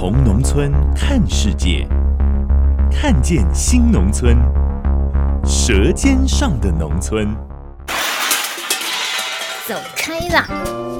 [0.00, 1.86] 从农村看世界，
[2.90, 4.34] 看见新农村，
[5.44, 7.28] 舌尖上的农村。
[9.68, 10.48] 走开啦！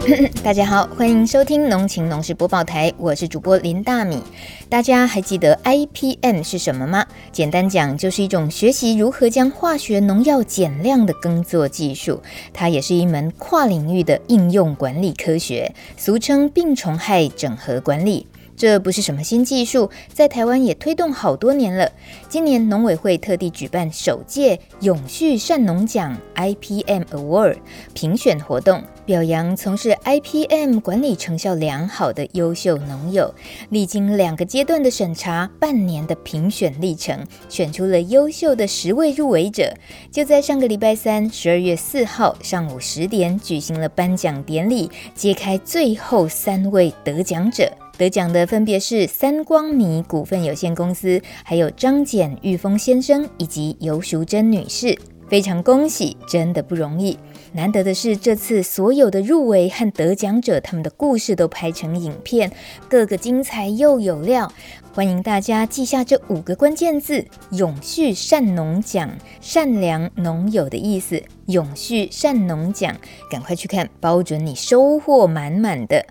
[0.45, 4.23] 大家好，欢迎收听农情农事播报台，我是主播林大米。
[4.69, 7.07] 大家还记得 IPM 是什么吗？
[7.33, 12.23] 简单讲，就是一种学习如何将化学农药减量的耕作技术。
[12.53, 18.27] 它也是一门跨领域的应用管理科学，俗称病虫害整合管理。
[18.61, 21.91] 这不是什么新技术，在台湾也推动好多年了。
[22.29, 27.57] 今年农委会特地举办首届永续善农奖 IPM Award
[27.95, 33.35] 评选活动，表扬从事 IPM 管理成效良好的优秀农友。
[33.71, 39.73] 历经两个阶段的审查，半年的评选历程，选出了优秀的十位入围者。
[40.13, 47.67] 就在上个礼拜三，十二月四号上午十点，举行了颁奖典礼，揭开最后三位得奖者。
[48.01, 54.99] 得奖的分别是三光米股份有限公司，还有张简玉峰先生以及游淑珍女士，
[55.29, 57.19] 非常恭喜，真的不容易。
[57.53, 62.51] 难得的是，这次所有的入围和得奖者，他们的故事都拍成影片，
[62.89, 64.51] 个个精彩又有料。
[64.95, 69.11] 欢迎大家记下这五个关键字：永续善农奖，
[69.43, 71.23] 善良农友的意思。
[71.49, 72.97] 永续善农奖，
[73.31, 76.07] 赶快去看，包准你收获满满的。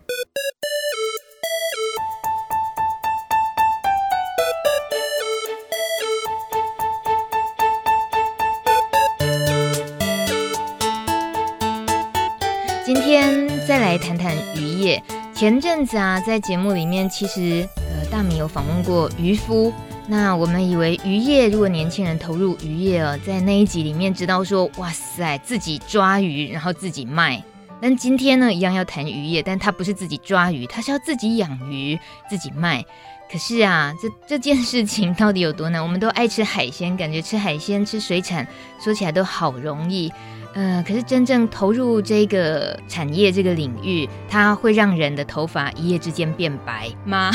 [13.89, 15.01] 来谈谈渔业。
[15.33, 19.73] 前阵子啊，在节目里面，其实呃，大米有访问过渔夫。
[20.05, 27.43] 那我们以为渔业，如果年轻人投入渔业哦，在那一集里面知道说，哇塞，自己抓鱼，然后自己卖。
[27.81, 31.97] 但今天呢，一样要谈渔业，但他不是自己抓鱼，他是要自己养鱼，
[32.29, 32.85] 自己卖。
[33.31, 35.81] 可是啊，这这件事情到底有多难？
[35.81, 38.47] 我们都爱吃海鲜，感觉吃海鲜、吃水产，
[38.83, 40.11] 说起来都好容易。
[40.53, 47.31] 呃，可是真正投入这个产业这个领域，它会让人的头发一夜之间变白吗？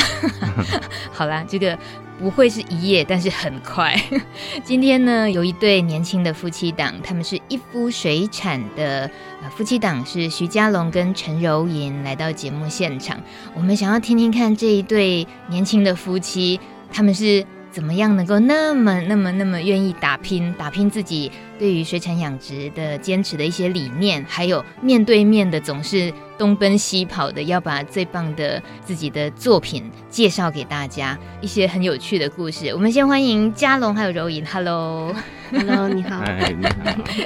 [1.13, 1.77] 好啦，这个
[2.19, 3.95] 不会是一夜，但是很快。
[4.65, 9.09] 今天呢，有一对年轻的夫妻档，他们是一夫水产的
[9.55, 13.17] 夫妻档，是徐家龙跟陈柔莹来到节目现场。
[13.53, 16.59] 我们想要听听看这一对年轻的夫妻，
[16.91, 17.45] 他们是。
[17.75, 32.69] 怎么样能够那么、那么、那么愿意打拼，打拼自己对于水产养殖的坚持的一些理念，还有面对面的总是东奔西跑的，要把最棒的自己的作品介绍给大家，一些很有趣的故事。
[32.69, 35.13] 我们先欢迎嘉龙还有柔莹，Hello。
[35.51, 36.19] Hello，你好。
[36.19, 36.73] 哎，你好。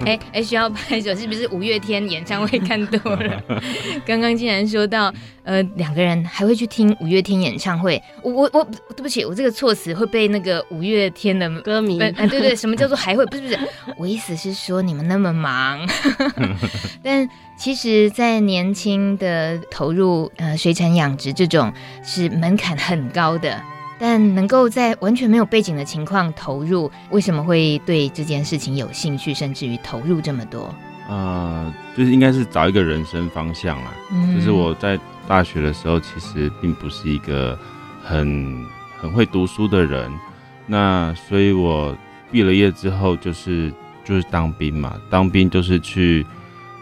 [0.06, 3.44] 哎哎，需要拍手，是不是五月天演唱会看多了？
[4.06, 5.14] 刚刚竟然说到，
[5.44, 8.02] 呃，两个人还会去听五月天演唱会。
[8.22, 8.64] 我我我，
[8.96, 12.00] 对不起，我这个措辞会被那个五月天的歌迷。
[12.02, 13.26] 哎，对对，什么叫做还会？
[13.28, 13.60] 不是不是，
[13.98, 15.88] 我意思是说你们那么忙。
[17.04, 21.72] 但其实，在年轻的投入呃水产养殖这种
[22.04, 23.62] 是门槛很高的。
[24.00, 30.74] 但能够在完全没有背景的情况投入，为什么会对这件事情有兴趣，甚至于投入这么多？
[31.10, 33.92] 呃，就是应该是找一个人生方向啦。
[34.12, 37.60] 嗯，就是我在大学的时候，其实并不是一个
[38.02, 38.66] 很
[38.98, 40.12] 很会读书的人，
[40.66, 41.94] 那所以我
[42.32, 43.74] 毕了业之后，就是
[44.06, 46.26] 就是当兵嘛，当兵就是去，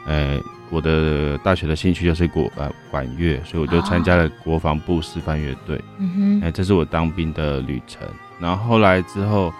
[0.05, 0.39] 呃。
[0.69, 5.81] 我的大学的兴趣就是国呃管乐，所以我就参加了国防部示范乐队。
[5.97, 8.07] 嗯哼，哎，这是我当兵的旅程。
[8.39, 9.53] 然后后来之后，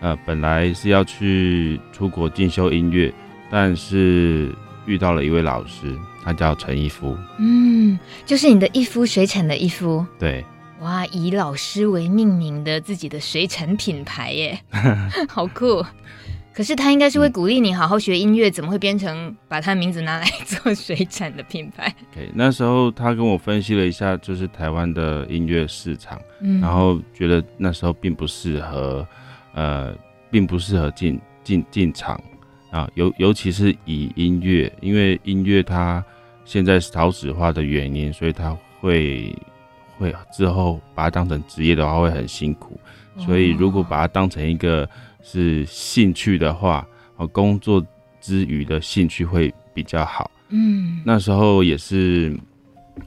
[0.00, 3.12] 呃，本来是要去出国进修音乐，
[3.50, 4.54] 但是
[4.86, 7.16] 遇到了一位老师，他叫陈一夫。
[7.38, 10.04] 嗯，就是你的一夫水产的一夫。
[10.18, 10.44] 对。
[10.80, 14.60] 哇，以老师为命名的自己的水产品牌耶，
[15.28, 15.82] 好酷。
[16.54, 21.92] 可是他应该是会鼓励你好好学音乐，嗯，怎么会变成把他的名字拿来做水产的品牌？
[22.14, 29.06] Okay, 那时候他跟我分析了一下，就是台湾的音乐市场，嗯，然后觉得那时候并不适合，
[29.52, 29.92] 呃，
[30.30, 32.20] 并不适合进进进场
[32.70, 36.04] 啊，尤尤其是以音乐，因为音乐它
[36.44, 39.36] 现在少子化的原因，所以它会
[39.98, 42.78] 会之后把它当成职业的话会很辛苦，
[43.18, 44.88] 所以如果把它当成一个
[45.24, 46.86] 是兴趣的话，
[47.16, 47.84] 哦，工作
[48.20, 50.30] 之余的兴趣会比较好。
[50.50, 52.38] 嗯，那时候也是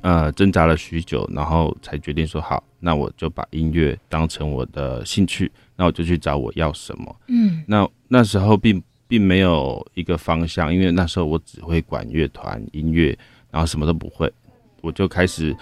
[0.02, 7.16] 呃挣扎了许久，然后才决定说好，那我就把音乐当成我的兴趣，那我就去找我要什么。
[7.28, 13.18] 嗯，那那时候并并没有一个方向，因为那时候我只会管乐团音乐，
[13.52, 14.30] 然后什么都不会，
[14.82, 15.56] 我就开始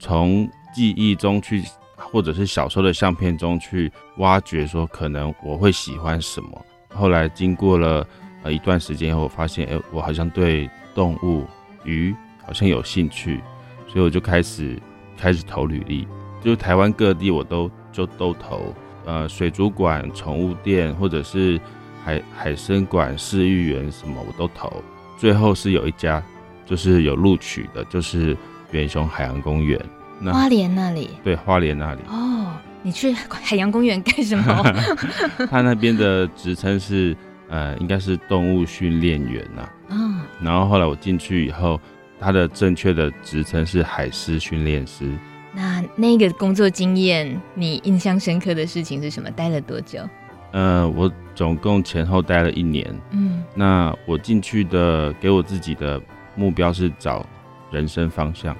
[0.00, 1.62] 从记忆中去，
[1.98, 6.64] 或者是小时候的相片中去挖掘，说可能我会喜欢什么。
[6.94, 8.06] 后来经过了
[8.42, 11.46] 呃一段时间以后，我发现，哎，我好像对动物
[11.84, 12.14] 鱼
[12.46, 13.40] 好像有兴趣，
[13.86, 14.80] 所以我就开始
[15.16, 16.08] 开始投履历，
[16.42, 18.74] 就台湾各地我都就都投，
[19.04, 21.60] 呃，水族馆、宠物店或者是
[22.04, 24.82] 海海生馆、饲育员什么我都投，
[25.18, 26.22] 最后是有一家
[26.64, 28.36] 就是有录取的，就是
[28.70, 29.78] 远雄海洋公园。
[30.20, 31.10] 那花莲那里？
[31.22, 32.00] 对，花莲那里。
[32.08, 34.62] 哦，你去海洋公园干什么？
[35.50, 37.16] 他那边的职称是
[37.48, 39.68] 呃，应该是动物训练员呐。
[39.88, 40.20] 嗯。
[40.40, 41.80] 然后后来我进去以后，
[42.20, 45.10] 他的正确的职称是海狮训练师。
[45.52, 49.30] 那那个工作经验，你印象深刻的事情是什么？
[49.30, 50.00] 待了多久？
[50.52, 52.86] 呃，我总共前后待了一年。
[53.10, 53.42] 嗯。
[53.54, 56.00] 那我进去的，给我自己的
[56.36, 57.26] 目标是找
[57.70, 58.56] 人生方向。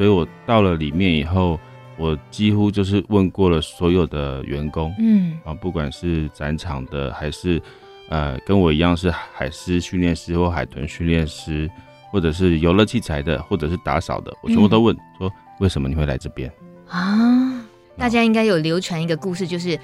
[0.00, 1.60] 所以我到了里面以后，
[1.98, 7.60] 我几乎就是问过了所有的员工，嗯，啊，不管是展场的，还是
[8.08, 11.70] 呃跟我一样是海狮训练师或海豚训练师，
[12.10, 16.50] 或者是游乐器材的，或者是打扫的，我全部都问，说为什么你会来这边
[16.88, 17.62] 啊？
[17.98, 19.78] 大家应该有流传一个故事，就是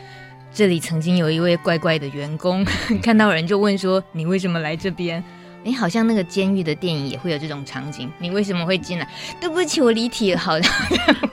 [0.50, 2.64] 这里曾经有一位怪怪的员工，
[3.04, 5.22] 看到人就问说，你为什么来这边？
[5.66, 8.08] 哎，好像那个监狱的电影也会有这种场景。
[8.18, 9.08] 你为什么会进来？
[9.40, 10.38] 对不起，我离题了。
[10.38, 10.68] 好的，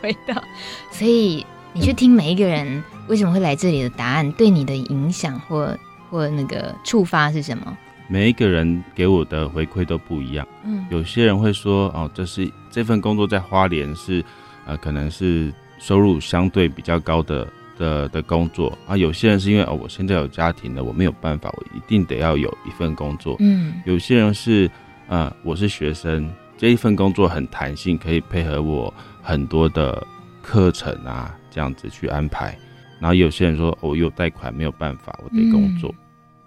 [0.01, 0.43] 回到。
[0.89, 5.77] 所以你去听每一个人为什么会来这里的答案，对你的影响或
[6.09, 7.77] 或那个触发是什么？
[8.07, 10.47] 每一个人给我的回馈都不一样。
[10.65, 14.23] 嗯，有些人会说，哦，这是这份工作在花莲是，
[14.65, 17.47] 呃，可能是收入相对比较高的。
[17.77, 23.35] 的的工作啊，有些人是因为哦，我现在有家庭了，我没有办法，我一定得要有一份工作。
[23.39, 24.69] 嗯，有些人是，
[25.07, 30.05] 呃，我是学生，这一份工作很弹性，可以配合我很多的
[30.41, 32.57] 课程啊，这样子去安排。
[32.99, 35.93] 然后有些人说，哦，我有贷款，没有办法，我得工作。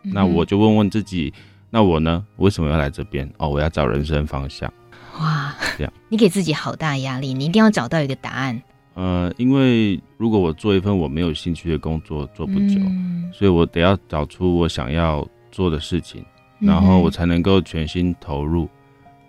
[0.05, 1.33] 嗯，那我就问问自己，
[1.69, 2.25] 那我呢？
[2.37, 3.31] 为什么要来这边？
[3.37, 4.73] 哦，我要找人生方向。
[5.19, 8.63] 哇，这样， 你给自己好大压力，你一定要找到一个答案。
[8.97, 16.25] 呃，因为如果我做一份我没有兴趣的工作，做不久，嗯，所以我得要找出我想要做的事情，
[16.61, 18.67] 嗯，然后我才能够全心投入。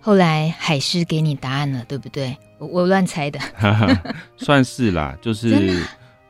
[0.00, 2.34] 后来海狮给你答案了，对不对？
[2.58, 3.38] 我我乱猜的，
[4.38, 5.86] 算是啦，就是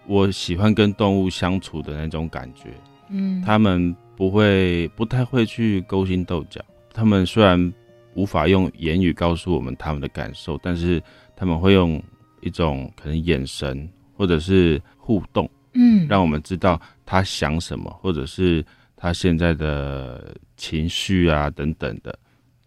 [0.08, 2.70] 我喜欢跟动物相处的那种感觉。
[3.08, 6.60] 嗯，他们不会，不太会去勾心斗角。
[6.92, 7.72] 他们虽然
[8.14, 11.00] 无法用言语告诉我们他们的感受，但是
[11.36, 12.02] 他们会用。
[12.40, 18.64] 一种可能眼神或者是互动，嗯，让我们知道他想什么，或者是
[18.96, 22.18] 他现在的情绪啊等等的，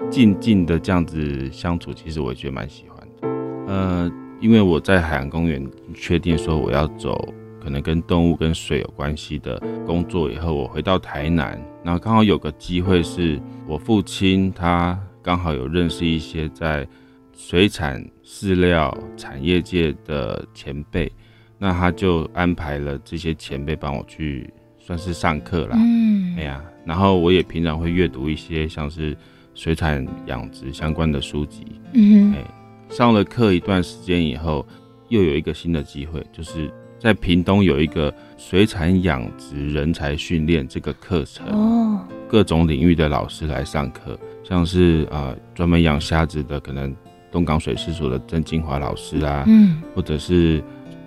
[0.10, 3.28] 静静的这样子相处，其实我也觉得蛮喜欢的。
[3.68, 16.88] 呃，因为我在海洋公园确定说我要走可能跟动物跟水有关系的工作以后，我回到台南，然后刚好有个机会是我父亲他刚好有认识一些在。
[17.34, 21.12] 水产饲料产业界的前辈，
[21.60, 25.76] 那他就安排了这些前辈帮我去，算是上课啦。
[25.76, 29.16] 嗯，哎呀，然后我也平常会阅读一些像是
[29.54, 31.66] 水产养殖相关的书籍。
[31.92, 32.42] 嗯，哎，
[32.90, 34.66] 上了课一段时间以后，
[35.10, 41.46] 又有一个新的机会，就是在屏东有一个水产养殖人才训练这个课程。
[41.50, 46.96] 哦，各种领域的老师来上课，像是啊专门养虾子的可能。
[47.32, 50.62] 东港水师所的郑金华老师啊，嗯，或者是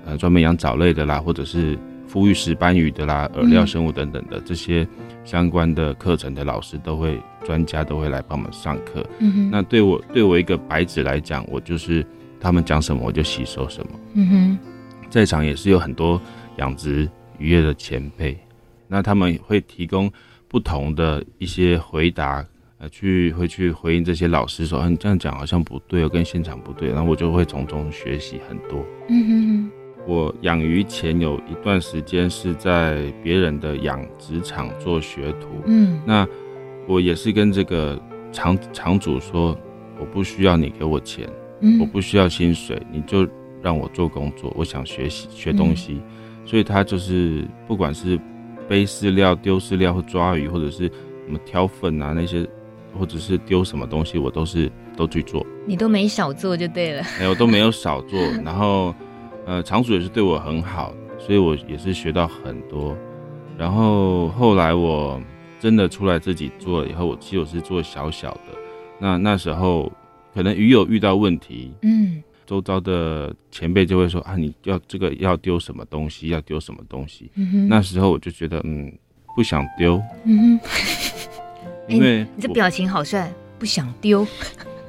[0.07, 1.79] 呃专门养藻类的啦，或者是
[2.09, 4.87] 复育石斑鱼的啦，饵料生物等等的这些
[5.25, 9.05] 相关的课程的老师都会，专家都会来帮我们上课。
[9.19, 12.05] 嗯哼，那对我对我一个白纸来讲，我就是
[12.41, 13.93] 他们讲什么我就吸收什么。
[14.15, 14.59] 嗯哼，
[15.11, 16.21] 在场也是有很多
[16.57, 18.39] 养殖渔业的前辈，
[18.89, 20.11] 那他们会提供
[20.49, 22.45] 不同的一些回答。
[22.89, 28.85] 去会去回应这些老师说，嗯、啊，你这样讲好像不对哦，跟现场不对，然后我就会从中学习很多。
[29.09, 29.71] 嗯哼哼。
[30.07, 35.49] 我养鱼前有一段时间是在别人的养殖场做学徒。
[35.67, 36.01] 嗯。
[36.05, 36.29] 那
[36.87, 37.99] 我也是跟这个
[38.31, 39.59] 厂厂主说，
[39.99, 41.27] 我不需要你给我钱，
[41.61, 43.27] 嗯，我不需要薪水，你就
[43.63, 46.03] 让我做工作，我想学习学东西，嗯、
[46.47, 48.21] 所以他就是不管是
[48.69, 50.81] 背饲料、丢饲料或抓鱼，或者是
[51.27, 52.47] 什么挑粪啊那些，
[52.99, 55.45] 或者是丢什么东西，我都是都去做。
[55.67, 57.03] 你都没少做就对了。
[57.21, 58.21] 哎，我都没有少做。
[58.45, 58.95] 然后，
[59.47, 62.97] 呃，场主也是对我很好，所以我也是学到很多。
[63.57, 65.21] 然后后来我
[65.61, 68.41] 真的出来自己做了以后，我其实我是做小小的。
[68.99, 69.91] 那那时候
[70.35, 77.31] 可能鱼友遇到问题，嗯，周遭的前辈就会说啊，你要这个要丢什么东西，要丢什么东西。
[77.37, 78.93] 嗯，那时候我就觉得嗯，
[79.35, 80.01] 不想丢。
[81.89, 84.27] 因为、欸、你这表情好帅，不想丢。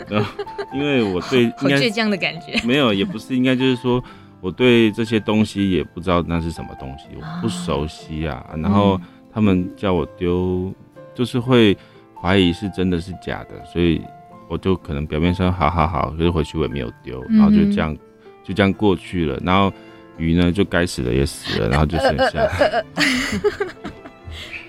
[0.73, 4.03] 因为我对 好倔强的感觉， 没有，也不是，应该就是说。
[4.41, 8.45] 我对这些东西也不知道那是什么东西，我不熟悉啊。
[8.61, 8.99] 然后
[9.33, 10.71] 他们叫我丢，
[11.15, 11.75] 就是会
[12.13, 13.99] 怀疑是真的是假的，所以
[14.47, 17.97] 我就可能表面上好好好，可是回去我也没有丢，然后就这样
[18.43, 19.39] 就这样过去了。
[19.43, 19.73] 然后
[20.17, 22.47] 鱼呢，就该死的也死了，然后就剩下。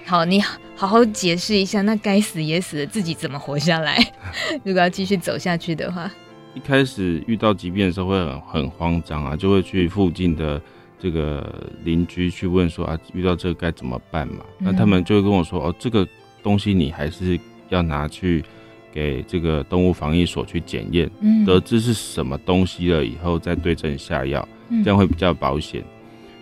[0.07, 0.43] 好，你
[0.77, 3.97] 好好解释一下，那该死也死了，自己怎么活下来？
[4.63, 6.11] 如果要继续走下去的话。
[6.55, 10.61] 一开始遇到疾病的时候会很很慌张啊，就会去附近的
[10.99, 14.45] 这个邻居去问说啊，遇到这个该怎么办嘛？
[14.59, 16.07] 那他们就会跟我说哦，这个
[16.43, 17.39] 东西你还是
[17.71, 18.45] 要拿去
[18.93, 21.11] 给这个动物防疫所去检验，
[21.45, 24.47] 得知是什么东西了以后再对症下药，
[24.85, 25.83] 这样会比较保险。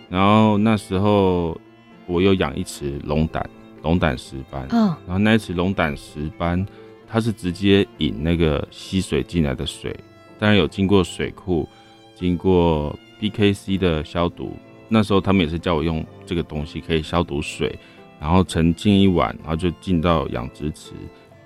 [0.09, 1.59] 然后那时候
[2.05, 3.49] 我又养一池龙胆，
[3.85, 6.65] 龙胆石斑，嗯然后那一次龙胆石斑。
[7.07, 9.95] 它是直接引那个溪水进来的水，
[10.37, 11.69] 当然有经过水库，
[12.15, 14.57] 经过 BKC 的消毒。
[14.89, 17.77] 那时候他们也是叫我用这个东西可以消毒水，
[18.19, 20.93] 然后沉浸一晚，然后就进到养殖池，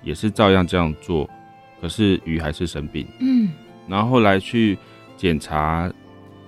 [0.02, 1.28] 也是照样这样做。
[1.80, 3.50] 可是鱼还是生病，嗯，
[3.86, 4.76] 然后后来去
[5.16, 5.92] 检查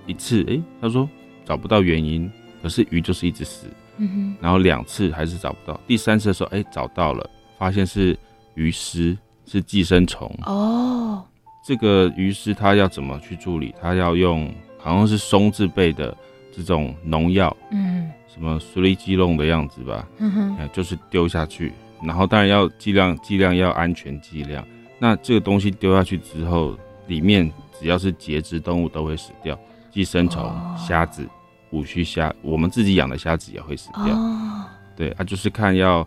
[0.06, 1.08] 一次，哎，他说
[1.44, 2.28] 找不到原因，
[2.62, 3.66] 可是鱼就是一直死，
[4.02, 8.18] 嗯哼，然后两次还是找不到，第三次的时候，哎，找到了，发现是。
[8.54, 9.16] 鱼虱
[9.46, 11.24] 是寄生虫哦，
[11.66, 13.74] 这个鱼虱它要怎么去处理？
[13.80, 16.14] 它要用好像是松字辈的
[16.54, 24.62] 这种农药，嗯，什么苏力基龙的样子吧，嗯哼，就是丢下去，然后当然要剂量剂量要安全剂量。
[24.98, 29.58] 那这个东西丢下去之后，里面只要是节肢动物都会死掉，
[29.90, 30.44] 寄生虫、
[30.76, 31.26] 虾子、
[31.72, 34.14] 五须虾，我们自己养的虾子也会死掉。
[34.14, 34.64] 哦，
[34.94, 36.06] 对，它就是看要。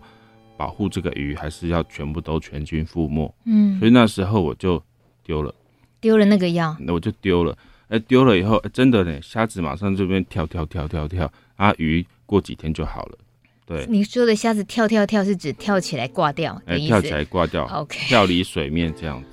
[0.58, 3.30] 保护这个鱼，还是要全部都全军覆没。
[3.44, 4.82] 嗯，所以那时候我就
[5.22, 5.54] 丢了，
[6.00, 7.54] 丢了那个药，那我就丢了。
[7.88, 13.18] 哎，丢了以后，哎，真的呢，虾子马上这边跳跳跳跳跳，啊，鱼过几天就好了。
[13.66, 16.58] 对，你说的虾子跳跳跳是指跳起来挂掉？
[16.64, 19.28] 哎，跳起来挂掉，OK，跳离水面这样子。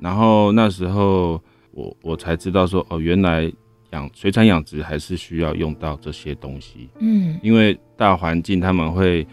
[0.00, 3.48] 然后那时候我我才知道说，哦，原来
[3.94, 6.90] 养水产养殖还是需要用到这些东西。
[6.98, 9.26] 嗯，因为大环境他们会。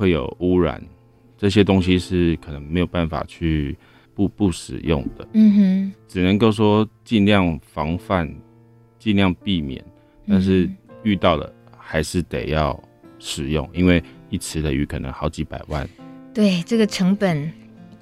[0.00, 0.82] 会有污染，
[1.36, 3.76] 这些东西是可能没有办法去
[4.14, 5.28] 不不使用的。
[5.34, 8.26] 嗯哼，只能够说尽量防范，
[8.98, 9.84] 尽量避免，
[10.26, 10.66] 但是
[11.02, 12.82] 遇到了还是得要
[13.18, 15.86] 使用，因为一池的鱼可能好几百万。
[16.32, 17.52] 对，这个成本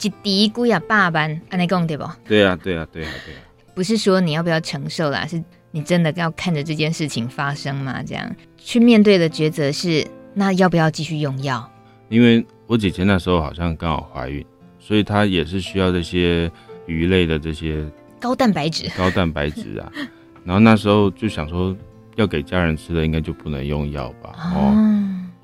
[0.01, 2.09] 一滴估呀八万，按你讲对不？
[2.25, 3.41] 对啊，对啊，对啊，对啊。
[3.75, 8.03] 不是说你要不要承受啦，是你真的要看着这件事情发生吗？
[8.03, 11.71] 这样去面对的抉择是，那要不要继续用药？
[12.09, 14.45] 因为我姐姐那时候好像刚好怀孕，
[14.79, 16.51] 所以她也是需要这些
[16.87, 17.85] 鱼类的这些
[18.19, 19.93] 高蛋白质、高蛋白质啊。
[20.45, 21.77] 然后那时候就想说，
[22.17, 24.35] 要给家人吃的应该就不能用药吧？
[24.55, 24.75] 哦，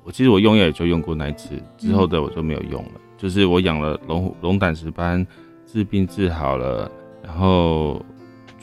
[0.03, 2.91] 我其实我用药也就用过那一次，之后的我就没有用了。
[3.17, 5.25] 就是我养了龙龙胆石斑，
[5.71, 6.91] 治病治好了，
[7.23, 8.03] 然后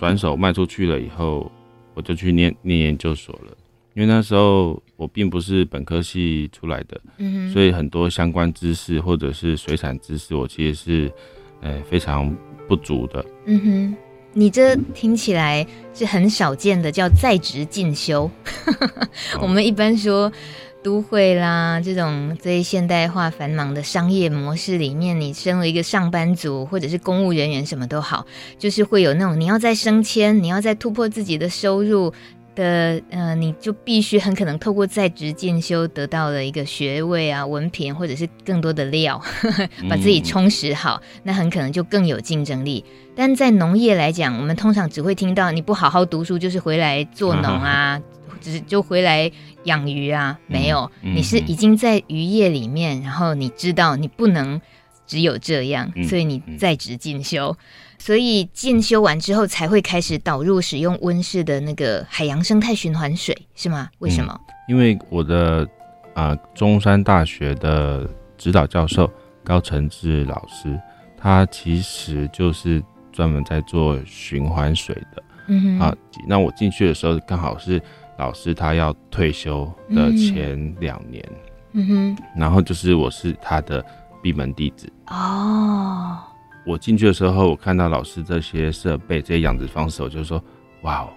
[0.03, 1.49] 转手卖出去了以后，
[1.95, 3.57] 我就去念念研究所了。
[3.95, 11.13] 因为那时候我并不是本科系出来的，嗯，所以很多相关知识或者是水产知识，我其实是，
[11.61, 13.25] 呃，非常不足的。
[13.47, 13.97] 嗯哼，
[14.33, 18.29] 你这听起来是很少见的，叫在职进修。
[19.41, 20.33] 我们一般说
[20.83, 28.27] 都会啦，这种最现代化繁忙的商业模式里面，你身为一个上班族或者是公务人员，什么都好，
[28.59, 32.13] 就是会有那种你要再升迁，你要再突破自己的收入。
[32.55, 39.19] 的呃，你就必须很可能透过在职进修得到了一个学位啊、文凭，或者是更多的料，
[39.89, 42.85] 把自己充实好，嗯、那很可能就更有竞争力。
[43.17, 47.99] 但在农业来讲，我们通常只会听到你不好好读书，就是回来做 农啊，
[48.43, 49.31] 只是就回来
[49.65, 54.61] 养鱼啊，没有，你是已经在渔业里面，然后你知道你不能。
[55.05, 57.57] 只有这样，嗯、所以你在职进修，嗯、
[57.99, 63.91] 所以进修完之后才会开始导入使用温室的那个海洋生态循环水，是吗？
[63.99, 64.33] 为什么？
[64.33, 65.69] 嗯、因为我的
[66.15, 68.09] 啊、呃，中山大学的
[68.39, 69.11] 指导教授
[69.45, 70.81] 高承志老师，
[71.19, 72.83] 他其实就是
[73.13, 75.23] 专门在做循环水的。
[75.49, 75.97] 嗯哼，啊，
[76.27, 77.83] 那我进去的时候刚好是
[78.23, 81.23] 老师他要退休的前两年。
[81.73, 83.85] 嗯哼，然后就是我是他的。
[84.23, 86.17] 闭门弟子哦，
[86.65, 90.41] 我进去的时候，我看到老师这些设备、这些养殖方式，我就说
[90.83, 91.09] ：“哇哦，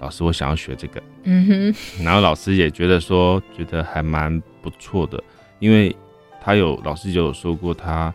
[0.00, 5.22] 老师，我想要学这个。”嗯哼，然后老师也觉得说，觉得还蛮不错的，
[5.60, 5.94] 因为
[6.42, 8.12] 他有老师就有说过，他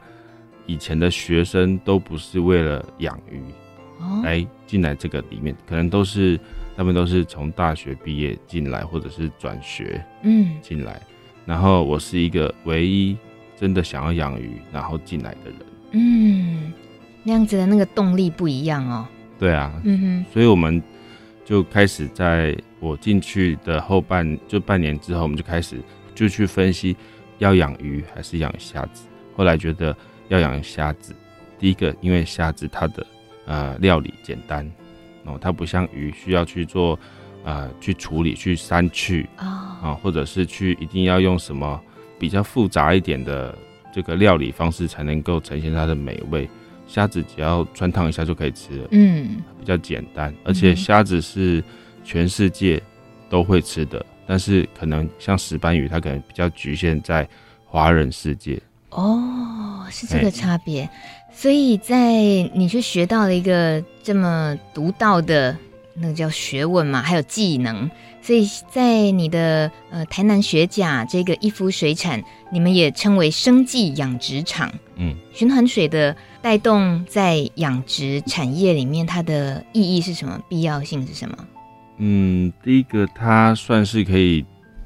[0.65, 3.41] 以前的学生都不是为了养鱼
[4.25, 6.38] 来进来这个里面，可能都是
[6.75, 11.01] 他们都是从大学毕业进来，或者是转学嗯进来，
[11.46, 13.18] 然后我是一个唯一。
[13.56, 15.60] 真的想要养鱼，然后进来的人，
[15.92, 16.74] 嗯，
[17.24, 19.08] 那样子的那个动力不一样哦。
[19.39, 20.84] 对啊，嗯哼，所以我们
[21.46, 25.77] 就开始在我进去的后半就半年之后，我们就开始
[26.13, 26.94] 就去分析
[27.38, 29.06] 要养鱼还是养虾子。
[29.34, 29.96] 后来觉得
[30.27, 31.15] 要养虾子，
[31.58, 33.08] 第一个因为虾子它的
[33.46, 34.70] 呃料理简单
[35.25, 37.00] 哦，它不像鱼需要去做
[37.44, 41.82] 呃去处理去删去啊、哦，或者是去一定要用什么。
[42.20, 43.53] 比较复杂一点的
[43.94, 46.50] 这个料理方式才能够呈现它的美味。
[46.88, 50.34] 虾子只要穿烫一下就可以吃了，嗯，比较简单。
[50.46, 51.62] 而且虾子是
[52.01, 52.82] 全世界
[53.30, 57.27] 都会吃的，但是可能像石斑鱼，它可能比较局限在
[57.65, 58.62] 华人世界。
[58.92, 60.89] 哦，是这个差别。
[61.34, 62.13] 所以在
[62.54, 65.58] 你去学到了一个这么独到的
[65.96, 67.90] 那个叫学问嘛，还有技能。
[68.22, 74.72] 所以在你的呃台南学甲这个一夫水产，你们也称为生计养殖场。
[74.96, 80.42] 嗯，循环水的带动在养殖产业里面，它的意义是什么？
[80.48, 81.38] 必要性是什么？
[81.98, 84.41] 嗯，第一个它算是可以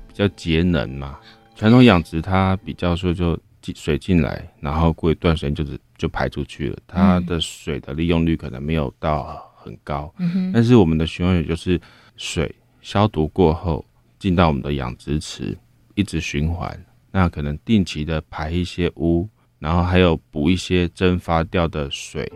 [0.07, 1.19] 比较节能嘛。
[1.55, 10.13] 传统养殖它比较说就进水进来，然后过一段时间就是就排出去了，它的水的利用率可能没有到很高。
[10.17, 11.79] 嗯，但是我们的循环水就是
[12.15, 12.53] 水。
[12.79, 13.83] 消毒过后
[14.17, 15.57] 进到我们的养殖池，
[15.95, 16.85] 一直循环。
[17.11, 19.27] 那可能定期的排一些污，
[19.59, 22.31] 然后还有补一些蒸发掉的水。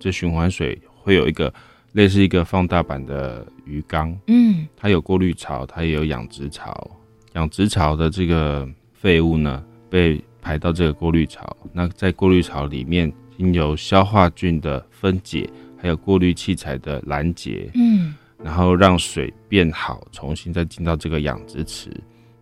[0.00, 1.54] 这循环水会有一个
[1.92, 6.90] 类似一个放大版的鱼缸，嗯，它有过滤槽，它也有养殖槽。
[7.34, 11.56] 养殖槽的这个废物呢，被排到这个过滤槽。
[11.72, 15.48] 那在过滤槽里面，经由消化菌的分解，
[15.80, 18.14] 还有过滤器材的拦截，嗯。
[18.44, 21.88] 然后让水变好，重新再进到这个养殖池。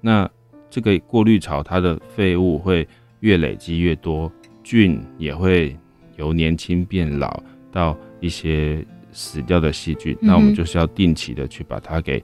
[0.01, 0.29] 那
[0.71, 2.89] 这个过滤槽它的废物会
[3.21, 4.33] 越累积越多，
[4.65, 5.77] 菌也会
[6.17, 8.83] 由年轻变老，到一些
[9.13, 10.17] 死掉的细菌。
[10.23, 12.23] 那我们就是要定期的去把它给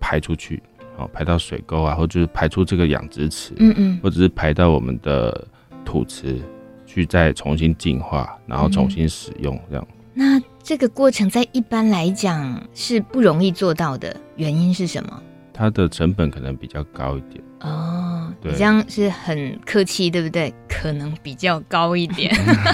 [0.00, 0.62] 排出去，
[0.98, 5.46] 哦，排到水沟啊，或就是排出这个养殖池，嗯嗯，或者是排到我们的
[5.84, 6.38] 土池
[6.84, 9.88] 去再重新净化，然后重新使用这样。
[10.12, 15.22] 那这个过程在一般来讲是不容易做到的，原因是什么？
[15.52, 17.42] 它的成本可能比较高一点。
[17.60, 20.52] 哦，对，你这样是很客气，对不对？
[20.68, 22.32] 可能比较高一点，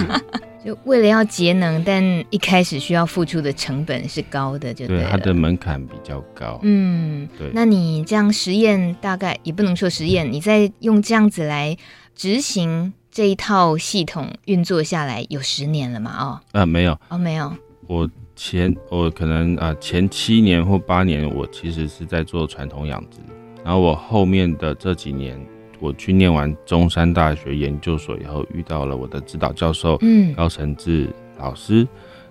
[0.65, 6.59] 就为了要节能，但一开始需要付出的成本是高的，就对，对它的门槛比较高。
[6.63, 7.51] 嗯，对。
[7.53, 11.77] 那你这样实验，大概也不能说实验，你在用这样子来
[12.15, 12.91] 执行。
[13.11, 16.11] 这一套系统运作下来有十年了嘛？
[16.19, 17.49] 哦，啊，没有，哦，没有。
[17.87, 23.19] 我前我可能啊前七年或八年，我其实是在做传统养殖。
[23.63, 25.39] 然后我后面的这几年，
[25.85, 31.87] 我去念完中山大学研究所以后，遇到了我的指导教授，嗯，高承志老师，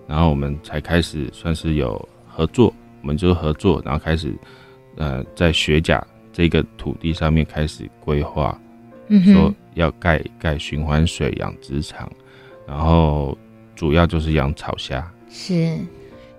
[0.08, 4.34] 然后我们才开始算是有合作，我们就合作，然后开始
[4.96, 8.60] 呃在学甲这个土地上面开始规划。
[9.08, 12.10] 嗯，说要盖盖循环水养殖场，
[12.66, 13.36] 然后
[13.76, 15.12] 主要就是养草虾。
[15.28, 15.76] 是，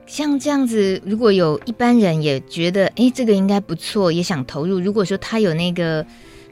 [0.07, 4.79] 像这样子，如果有一般人也觉得，哎，这个应该不错，也想投入。
[4.79, 6.03] 如果说他有那个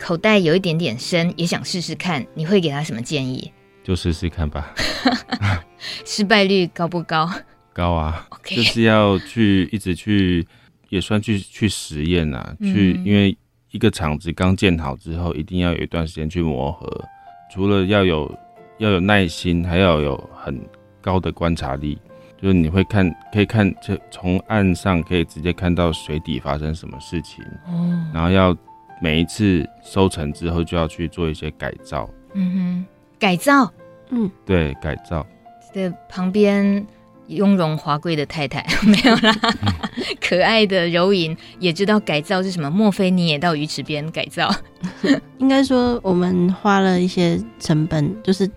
[0.03, 3.49] 口袋有一点点深，也想试试看，你会给他什么建议？
[3.83, 4.73] 就试试看吧。
[6.03, 7.29] 失败率高不高？
[7.71, 8.27] 高啊。
[8.31, 8.57] Okay.
[8.57, 10.45] 就是要去一直去，
[10.89, 13.37] 也算去去实验啊，嗯、去因为。
[13.73, 17.03] 一个厂子刚建好之后，一定要有一段时间去磨合。
[17.51, 18.31] 除了要有
[18.77, 20.61] 要有耐心，还要有很
[21.01, 21.97] 高的观察力。
[22.39, 27.43] 就是你会看，可以看，这从岸上可以直接看到水底发生什么事情。
[27.65, 28.05] 哦。
[28.13, 28.55] 然后要
[29.03, 32.09] 每一次收成之后，就要去做一些改造。
[32.33, 32.85] 嗯哼，
[33.19, 33.69] 改造。
[34.11, 35.27] 嗯，对，改造。
[35.73, 36.87] 的旁边
[37.27, 39.35] 雍容华贵的太太 没有啦，
[40.21, 42.71] 可爱的柔莹也知道改造是什么。
[42.71, 44.49] 莫非你也到鱼池边改造？
[45.39, 48.49] 应该说我们花了一些成本，就是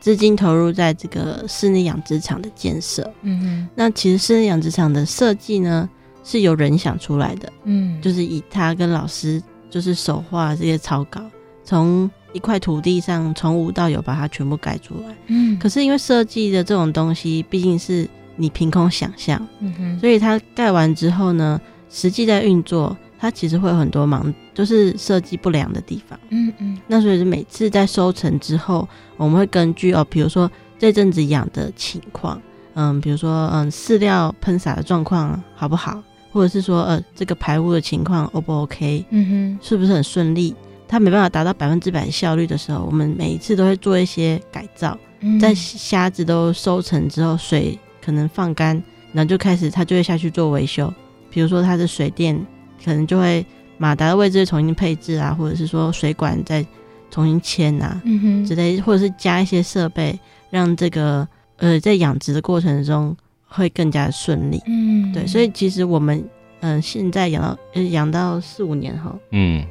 [0.00, 3.10] 资金投入在这个室内养殖场的建设。
[3.22, 5.88] 嗯哼，那其实室内养殖场的设计呢，
[6.22, 7.50] 是由人想出来的。
[7.64, 9.40] 嗯，就是以他跟老师
[9.74, 11.20] 就是手画这些草稿，
[11.64, 21.60] 从一块土地上从无到有把它全部盖出来，嗯，可是因为设计的这种东西毕竟是你凭空想象，嗯哼，所以它盖完之后呢，
[21.90, 32.40] 实际在运作，它其实会有很多忙，就是设计不良的地方，嗯嗯，那所以是每次在收成之后，我们会根据哦，比如说这阵子养的情况，
[32.74, 36.00] 嗯，比如说嗯饲料喷洒的状况好不好，
[36.34, 40.52] 或者是说呃这个排污的情况 O 不 OK，嗯哼，是不是很顺利？
[40.88, 44.98] 它没办法达到百分之百效率的时候，我们每一次都会做一些改造。
[45.20, 50.92] 嗯、在虾子都收成之后，水可能放干，然后就开始它就会下去做维修。
[51.30, 52.36] 比如说它的水电
[52.84, 53.46] 可能就会
[53.78, 56.66] 马达的位置重新配置啊，或者是说水管再
[57.10, 60.18] 重新牵啊、嗯、哼之类，或者是加一些设备，
[60.50, 63.16] 让这个呃在养殖的过程中
[63.54, 64.60] 会更加的顺利。
[64.66, 66.18] 嗯，对，所以其实我们
[66.60, 69.64] 嗯、呃、现在养到呃养到四五年后，嗯。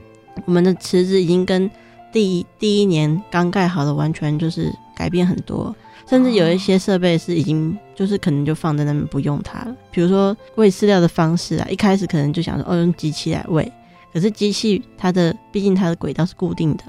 [0.46, 1.70] 我们的池子已经跟
[2.12, 5.74] 第一第一年刚盖好的完全就是改变很多，
[6.10, 9.76] 甚至有一些设备是已经就是可能就放在那边不用它了。
[9.92, 13.72] 比如说喂饲料的方式啊，一开始可能就想说哦用机器来喂，
[14.12, 16.84] 可是机器它的毕竟它的轨道是固定的，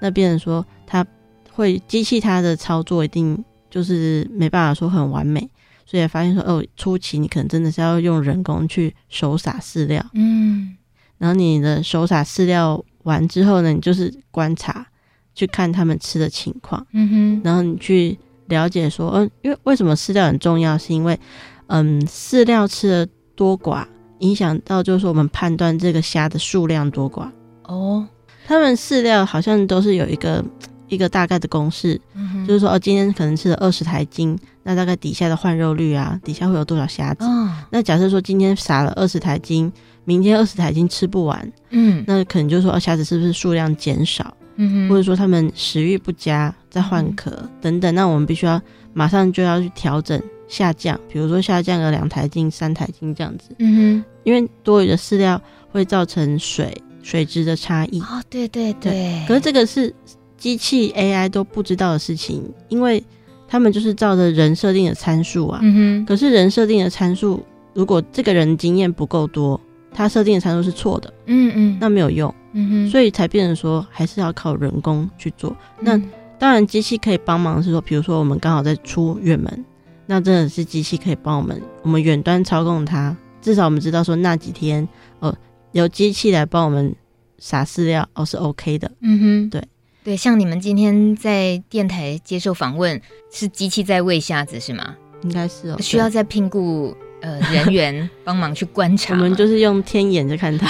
[0.00, 1.06] 那变成说它
[1.52, 5.48] 会机器它的操作一定就是没办法说很完美，
[5.88, 10.76] 所以发现说哦初期你可能真的是要用人工去手撒饲料，嗯。
[11.16, 14.86] 然后你的手撒饲料完之后呢，你就是观察，
[15.34, 21.18] 去看他们吃的情况，嗯哼，然后你去了解说，嗯，因为为什么饲料很重要，是因为，
[21.66, 23.84] 嗯，饲料吃的多寡
[24.20, 27.28] 影响到就是说我们判断这个虾的数量多寡。
[27.64, 28.06] 哦，
[28.46, 30.44] 他们饲料好像都是有一个
[30.88, 37.24] 一个大概的公式，嗯，就是说哦，今天可能吃了二十台斤，那大概底下的换肉率啊，底下会有多少虾子？
[37.24, 39.72] 哦，那假设说今天撒了二十台斤。
[40.04, 48.58] 明天二十台斤吃不完，嗯，那可能就说哦，虾子是不是数量减少，嗯哼，或者说他们食欲不佳，在换壳、嗯、等等，那我们必须要
[48.94, 55.38] 马上就要去调整下降，比如说下降个两台斤、三台斤这样子，嗯哼，因为多余的饲料
[55.70, 59.94] 会造成水水质的差异，哦，对对对，对，可是这个是
[60.38, 63.04] 机器 AI 都不知道的事情，因为
[63.46, 69.60] 他们就是照着人设定的参数啊，嗯哼，可是人设定的参数，如果这个人经验不够多。
[69.90, 75.50] 他设定的参数是错的，嗯嗯，那没有用，嗯哼，所以才变成说还是要靠人工去做。
[75.80, 76.00] 嗯、那
[76.38, 79.64] 当然机器可以帮忙，是说，比如说我们刚好在出远门，
[80.06, 84.86] 那真的是机器可以帮我们，我们远端操控它，至少我们知道说那几天
[85.20, 85.34] 哦，
[85.72, 86.94] 由机器来帮我们
[87.38, 89.62] 撒饲料哦是 OK 的，嗯哼，对
[90.08, 92.98] 对，像你们今天在电台接受访问，
[93.30, 94.96] 是机器在喂虾子是吗？
[95.22, 96.96] 应该是哦，需要再聘雇。
[97.20, 100.66] 呃，人 员帮忙去观察，我们 就是用天眼在看它，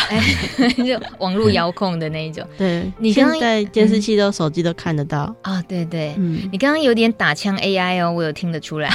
[0.82, 2.44] 就网络遥控的那一种。
[2.56, 5.64] 对，你刚刚在监视器都、嗯、手机都看得到啊、哦！
[5.68, 8.90] 对对，嗯，你刚刚有点打枪 AI 哦，我有听得出来。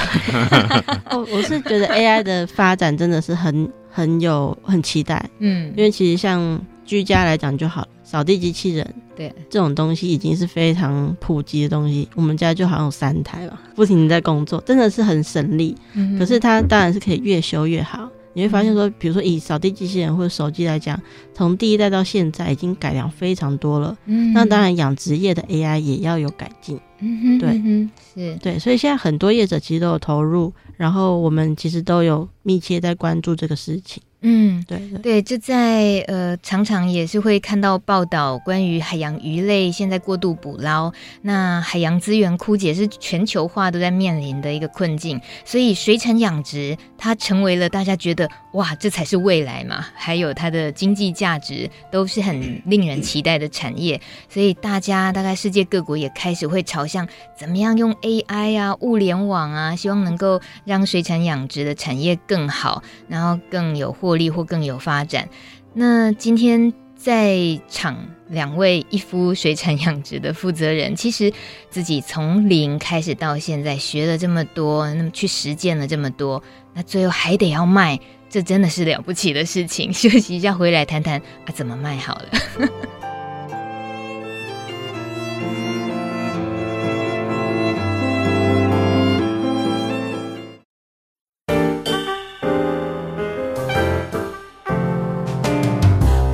[1.10, 8.94] 哦，我是觉得 AI 的发展真的是很很有很期待，嗯，因为其实像居家来讲就好，扫地机器人。
[9.16, 12.08] 对，这种东西已经是非常普及的东西。
[12.14, 15.76] 我们家就好像有三台吧，不停地在工作，真的是很省力。
[15.94, 18.08] 嗯、可是它当然是可以越修越好。
[18.36, 21.00] 你会发现说，比如说以扫地机器人或者手机来讲，
[21.34, 23.98] 从第一代到现在已经改良非常多了。
[24.06, 26.80] 嗯，那当然养殖业的 AI 也要有改进。
[27.00, 34.04] 嗯哼，对，嗯、是对，所以现在很多业者其实都有投入，然后我们其实都有密切在关注这个事情。
[34.26, 57.06] 嗯，对对，对，就在呃，常常也是会看到报道关于海洋鱼类现在过度捕捞，那海洋资源枯竭是全球化都在面临的一个困境，所以水产养殖它成为了大家觉得哇，这才是未来嘛，还有它的经济价值都是很令人期待的产业，所以大家大概世界各国也开始会朝向
[57.38, 64.14] 怎么样用 AI 啊、物联网啊，希望能够让水产养殖的产业更好，然后更有获。
[64.16, 65.28] 利或更有发展。
[65.74, 67.98] 那今天在场
[68.30, 71.34] 两位一夫水产养殖的负责人，其实
[71.72, 76.44] 自己从零开始到现在学了这么多，那么去实践了这么多，
[76.76, 78.00] 那最后还得要卖，
[78.34, 82.30] 这真的是了不起的事情 休息一下回来谈谈啊怎么卖好了。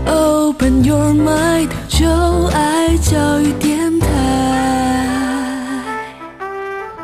[0.08, 2.08] Open your mind 就
[2.54, 4.08] 爱教育电台。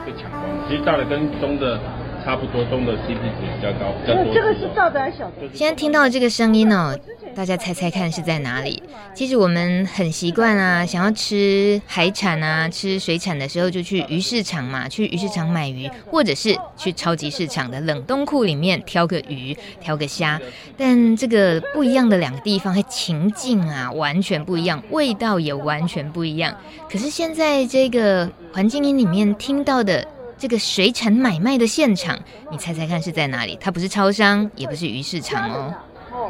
[0.05, 1.77] 被抢光了其实大的跟中的
[2.25, 4.33] 差不多，中的 CP 值比较高，比较多。
[4.33, 5.47] 这个是大的还是小的？
[5.53, 6.97] 现在听到这个声音哦。
[7.35, 8.81] 大家猜猜看是在哪里？
[9.13, 20.39] 其实我们很习惯啊，想要吃海产啊，吃水产的时候就去鱼市场嘛，去鱼市场买鱼，或者是去超级市场的冷冻库里面挑个鱼、挑个虾。
[20.77, 26.55] 但这个不一样的两个地方，还情境啊完全不一样，味道也完全不一样。
[26.89, 30.07] 可是现在这个环境音里面听到的
[30.45, 32.19] 这个水产买卖的现场，
[32.51, 33.57] 你猜猜看是在哪里？
[33.59, 35.73] 它不是超商，也不是鱼市场哦。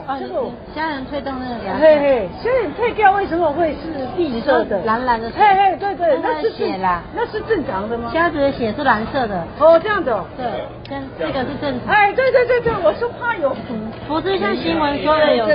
[0.07, 0.43] 啊，这个
[0.73, 1.77] 虾仁退冻那个凉。
[1.79, 4.81] 嘿嘿，虾仁退掉为什么会是绿色的？
[4.85, 5.29] 蓝蓝的。
[5.31, 8.09] 嘿嘿，对对，那是血啦，那是正常的吗？
[8.13, 9.43] 虾子的血是蓝色的。
[9.59, 10.23] 哦，这样的。
[10.37, 10.45] 对，
[10.89, 11.93] 跟这个是正常。
[11.93, 13.75] 哎，对对对对，我是怕有毒，
[14.07, 15.51] 不是像新闻说的有毒。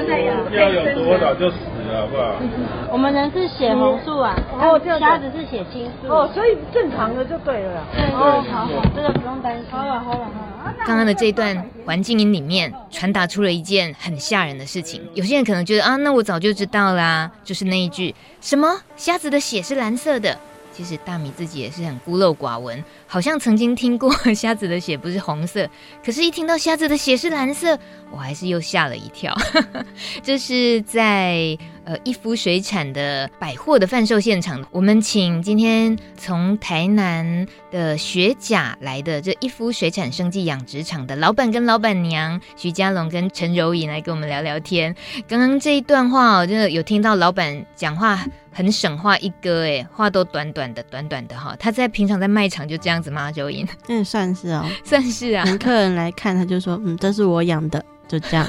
[0.56, 1.56] 要有毒我早就死
[1.90, 2.34] 了，好不好？
[2.92, 6.08] 我们人是血红素啊，哦，虾子是血清素。
[6.12, 7.82] 哦，所以正常的就对了。
[7.92, 9.64] 对，哦，好，这个不用担心。
[9.70, 10.49] 好了好了好了。
[10.86, 20.38] 刚刚的这段环境音里面传达出了一件很吓人的事情，有些人可能觉得啊，那我早就知道啦，就是那一句什么虾子的血是蓝色的。
[20.72, 25.68] 其实大米自己也是很孤陋寡闻，好像曾经听过 虾子的血不是红色，
[26.02, 27.78] 可是，一听到虾子的血是蓝色，
[28.10, 29.36] 我还是又吓了一跳。
[30.22, 31.58] 这是在
[31.90, 44.94] 呃一夫水产的百货的贩售现场，我们请今天从台南的学甲来的这一夫水产生计养殖场的老板跟老板娘徐家龙跟陈柔颖来跟我们聊聊天。
[45.26, 48.24] 刚刚这一段话哦，真的有听到老板讲话。
[48.52, 51.54] 很省话一哥哎，话都短短的，短短的哈。
[51.56, 53.30] 他在平常在卖场就这样子吗？
[53.30, 55.44] 周英，嗯，算是哦， 算是啊。
[55.58, 57.82] 客人来看，他就说，嗯，这是我养的。
[58.10, 58.44] 就这样，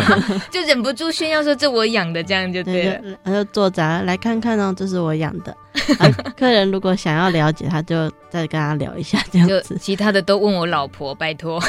[0.50, 5.54] 就忍不住炫耀说：“这我养的，这样就对了。”他就做杂来看看哦，这是我养的。
[5.98, 9.76] 啊、客人如果想要了解，他就再跟他聊一下这样子。
[9.80, 11.60] 其他的都问我老婆，拜托。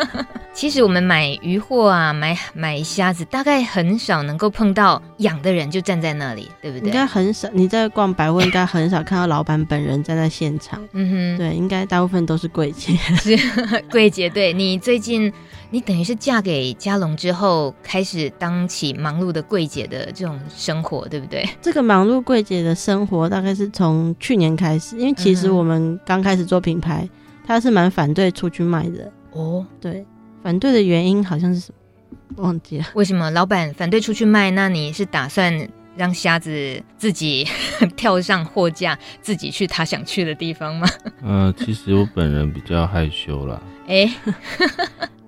[0.52, 6.88] 其实我们买鱼货啊，买买虾子，大概很少能够碰到养的人就站在那里，对不对？
[6.88, 7.48] 应该很少。
[7.52, 10.82] 你在逛百货，应该很少看到老板本人站在现场。
[10.92, 12.96] 嗯哼，对，应该大部分都是柜姐。
[12.96, 13.36] 是
[13.90, 15.32] 柜姐，对你最近。
[15.72, 21.48] 你等于是嫁给家龙之后，开始当起忙碌的柜姐的这种生活，对不对？
[21.62, 27.08] 这个忙碌柜姐的生活大概是从去年开始，因为其实我们刚开始做品牌，
[27.46, 29.66] 他是蛮反对出去卖的哦。
[29.80, 30.04] 对，
[30.42, 32.42] 反对的原因好像是什么？
[32.42, 32.86] 忘记了。
[32.94, 34.50] 为什么老板反对出去卖？
[34.50, 37.46] 那你是打算让瞎子自己
[37.96, 40.88] 跳上货架，自己去他想去的地方吗？
[41.22, 43.60] 呃，其实我本人比较害羞啦。
[43.86, 44.12] 哎。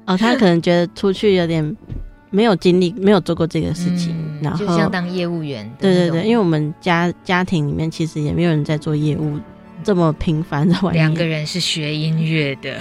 [0.05, 1.77] 哦，他可能觉得出去有点
[2.33, 5.71] 没有经历，没有做过这个事情，嗯、然后就像当业务员。
[5.79, 9.39] 对对对，因为我们家家庭里面其实也没有人在做业务
[9.85, 10.93] 这么频繁的玩。
[10.95, 12.77] 两个人是学音乐的，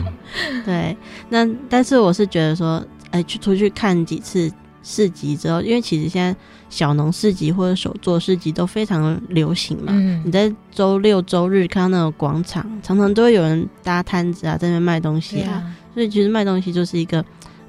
[0.64, 0.96] 对。
[1.30, 4.52] 那但是我是觉得说，哎、欸，去出去看几次
[4.82, 9.86] 市集之后，因为其实现在小农市集或者手作市集都非常流行嘛。
[9.88, 15.62] 嗯、你在周六周日看到那种广场，常常都会有人搭摊子啊，在那边卖东西啊。
[15.94, 17.22] 所以其实卖东西就是一个，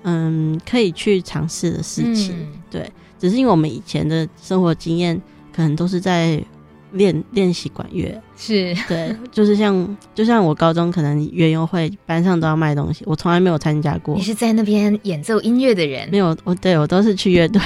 [0.03, 2.91] 嗯，可以去尝试的事情，嗯、对。
[3.19, 5.19] 只是因为我们以前的生活经验，
[5.55, 6.43] 可能都是在
[6.91, 14.13] 练练习管乐，是对，就是像就像我高中可能园游会班上都要卖东西，我从来没有参加过。
[14.15, 16.07] 你是在那边演奏音乐的人？
[16.11, 17.61] 没有，我对我都是去乐队，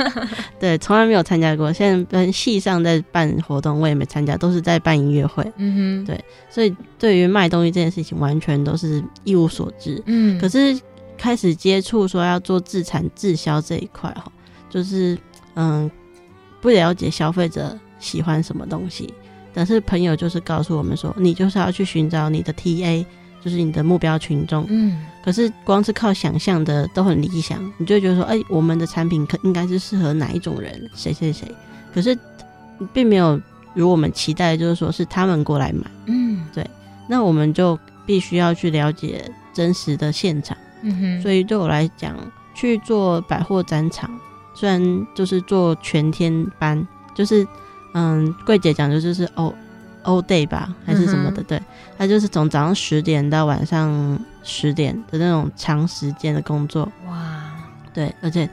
[0.60, 1.72] 对，从来没有参加过。
[1.72, 5.42] 现在跟系上在办活动，我也没参加，都是在办音乐会。
[5.56, 10.02] 嗯哼，对，所以对于卖东西这件事情，完全都是一无所知。
[10.04, 10.78] 嗯，可是
[11.18, 14.32] 开始接触说要做自产自销这一块哈，
[14.70, 15.18] 就是
[15.56, 15.90] 嗯，
[16.60, 17.78] 不了解消费者。
[18.00, 19.12] 喜欢什么东西，
[19.52, 23.04] 但是朋友就是告诉我们说，你就是要去寻找你的 TA，
[23.44, 24.64] 就是你的目标群众。
[24.68, 31.52] 嗯，可是光是靠想象的都很理想，你就会觉得说，哎、欸，我们的产品可应该是适合哪一种人，谁谁谁。
[31.92, 32.16] 可是
[32.92, 33.40] 并没有
[33.74, 35.90] 如我们期待，就是说是他们过来买。
[36.06, 36.64] 嗯，对。
[37.08, 37.76] 那我们就
[38.06, 40.56] 必须要去了解真实的现场。
[40.82, 41.22] 嗯哼。
[41.22, 42.16] 所以对我来讲，
[42.54, 44.10] 去做百货展场，
[44.54, 47.46] 虽然就是做全天班，就是。
[47.94, 49.52] 嗯，柜姐讲的就是 all
[50.04, 51.40] all day 吧，还是什么的？
[51.40, 51.62] 嗯、对，
[51.96, 56.86] 他就是从早上十点到晚上十点的那种长时间的工作。
[57.06, 57.50] 哇，
[57.94, 58.48] 对，而且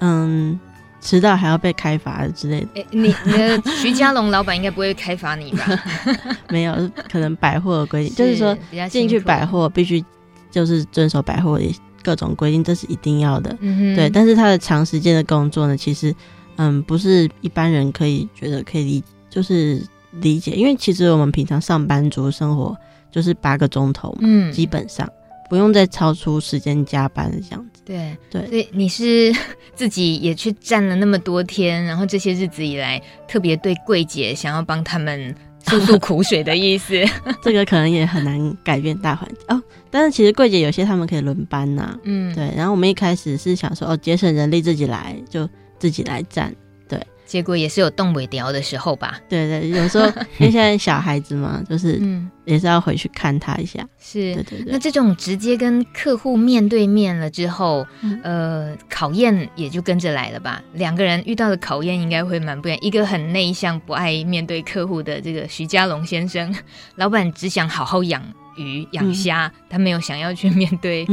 [0.00, 0.60] 嗯，
[1.00, 2.68] 迟到还要被开罚之类的。
[2.74, 5.66] 哎、欸，你你的徐家龙老板应该不会开罚你吧？
[6.50, 10.04] 没有，可能百货的规定， 是就是说进去百货必须
[10.54, 11.64] 就是遵守百货的
[12.02, 13.54] 各种规定，这是一定要的。
[13.96, 16.14] 对，但是他的长时间的工作呢，其实。
[16.56, 22.76] 嗯，不是一般人可以觉得可以理，就是理解，因为其实我们平常上班族生活
[23.10, 25.04] 就是八个钟头嘛，嗯，基本上
[25.50, 27.82] 不用再超出时间加班这样子。
[27.84, 29.34] 对对，所以你是
[29.74, 35.34] 自己也去站了那么多天，然后这些日子以来，特别对柜姐想要帮他们
[35.64, 36.94] 诉诉苦水的意思。
[37.42, 39.62] 这个可能也很难改变大环境哦。
[39.90, 42.52] 但是其实柜姐有些他们可以轮班呐、啊，嗯，对。
[42.56, 45.48] 然后我们一开始是想说，哦，节省人力自己来，就
[45.78, 46.54] 自己来站。
[47.24, 49.18] 结果也是有动尾调的时候吧？
[49.28, 50.06] 对对，有时候
[50.38, 53.80] 因为现在小孩子嘛，就是嗯也是要回去看他一下。
[53.82, 54.72] 嗯、是，对对对。
[54.72, 60.62] 那这种直接跟客户面对面了之后，嗯、呃，考验也就跟着来了吧？
[60.74, 62.78] 两个人遇到的考验应该会蛮不一样。
[62.82, 66.54] 一个很内向、不爱面对客户的这个徐家龙先生，
[66.96, 68.22] 老板只想好好养
[68.58, 71.06] 鱼、养虾，嗯、他没有想要去面对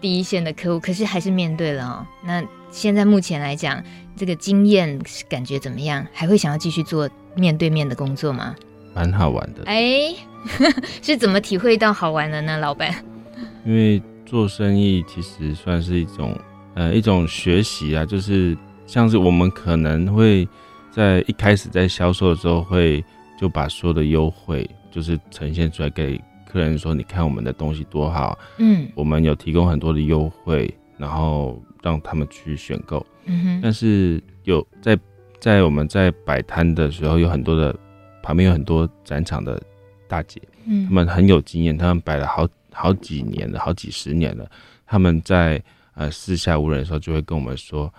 [0.00, 2.06] 第一线的客户，嗯、可是还是面对了哦。
[2.26, 3.82] 那现在目前来讲。
[4.16, 6.06] 这个经验感觉怎么样？
[6.12, 8.54] 还会想要继续做面对面的工作吗？
[8.94, 9.62] 蛮好玩的。
[9.66, 10.14] 哎，
[11.02, 12.94] 是怎么体会到好玩的呢，老板？
[13.66, 16.38] 因为做生意其实算是一种
[16.74, 20.48] 呃一种学习啊，就是像是我们可能会
[20.92, 23.04] 在一开始在销售的时候会
[23.40, 30.72] 就把所有的优惠就是呈现出来给客人说，你看我们的东西多好，嗯，我们有提供很多的优惠，
[31.04, 33.04] 然后让他们去选购。
[33.26, 34.98] 嗯哼，但是有在
[35.38, 37.78] 在我们在摆摊的时候，有很多的
[38.22, 39.62] 旁边有很多展场的
[40.08, 44.50] 大姐，嗯，他们很有经验，他们摆了好好几年了，好几十年了。
[44.86, 45.62] 他们在
[45.94, 47.92] 呃四下无人的时候，就会跟我们说，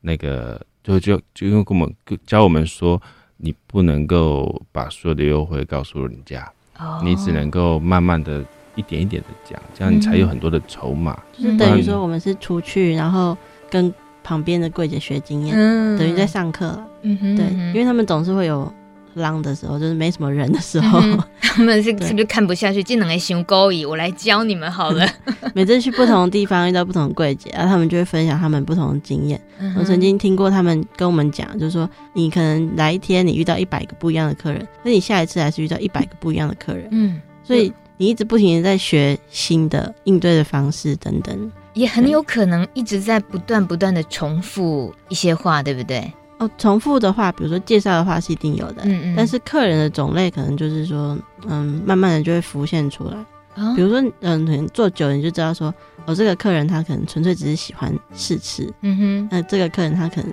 [0.00, 1.94] 那个就就就因为跟我们
[2.26, 3.00] 教我们说，
[3.36, 8.44] 你不能够把所有的优惠告诉人家，哦，你只能够慢慢的
[8.78, 11.20] 一点一点的讲，这样你才有很多的筹码。
[11.36, 13.36] 嗯，就是等于说我们是出去，然后
[13.68, 13.92] 跟。
[14.24, 16.78] 旁边的柜姐学经验，嗯、等于在上课。
[17.00, 18.70] 嗯哼，对，因为他们总是会有
[19.14, 22.82] 浪的时候，就是没什么人的时候，嗯、 他们是是不是看不下去？
[22.82, 25.08] 技能来行勾引，我来教你们好了。
[25.54, 29.40] 每次去不同的地方遇到不同的柜姐，然后他们就会分享他们不同的经验。
[29.60, 36.86] 嗯、我曾经听过他们跟我们讲，就是说你可能来一天，你遇到一百个不一样的客人，那你下一次还是遇到一百个不一样的客人。
[36.90, 41.52] 嗯，所以你一直不停的在学新的应对的方式等等。
[41.74, 46.10] 也很有可能一直在不断不断的重复一些话，对不对？
[46.38, 49.14] 哦，重复的话，比如说介绍的话是一定有的，嗯嗯。
[49.16, 53.16] 但是客人的种类可能就是说，嗯，慢慢的就会浮现出来。
[53.56, 55.74] 哦、比如说，嗯，可能做久了你就知道说，
[56.06, 59.28] 哦，这个客人他可能纯粹只是喜欢试吃，嗯哼。
[59.30, 60.32] 那这个客人他可能。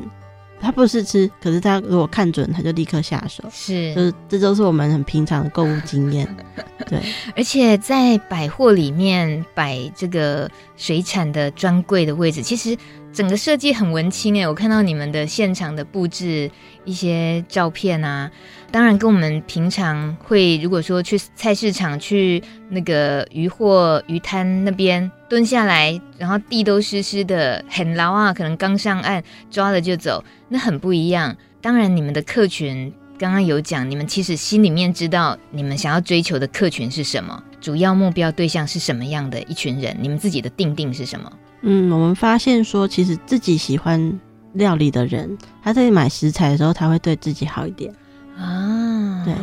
[0.62, 3.44] 他不是吃，可是他如果看准，他就立刻下手。
[3.52, 6.28] 是，就是这都是我们很平常的购物经验。
[6.88, 7.00] 对，
[7.36, 12.78] 而且在百货里面摆这个水产的专柜的位置，其实
[13.16, 14.46] 整个设计很文青哎。
[14.46, 16.52] 我看到你们的现场的布置，
[16.84, 18.30] 一些照片啊。
[18.72, 31.34] 当然，跟我们平常会，如果说去菜市场、去那个鱼货鱼摊那边蹲下来，然后地都湿湿的，很牢啊，可能刚上岸抓了就走，那很不一样。
[31.62, 41.32] 当然，你们的客群刚刚有讲，你们其实心里面知道你们想要追求的客群是什么，主要目标对象是什么样的一群人，你们自己的定定是什么？
[41.68, 44.20] 嗯，我们发现说，其实自己喜欢
[44.54, 47.92] 料理的人，他在买食材的时候，他会对自己好一点。
[48.38, 49.34] 啊，对，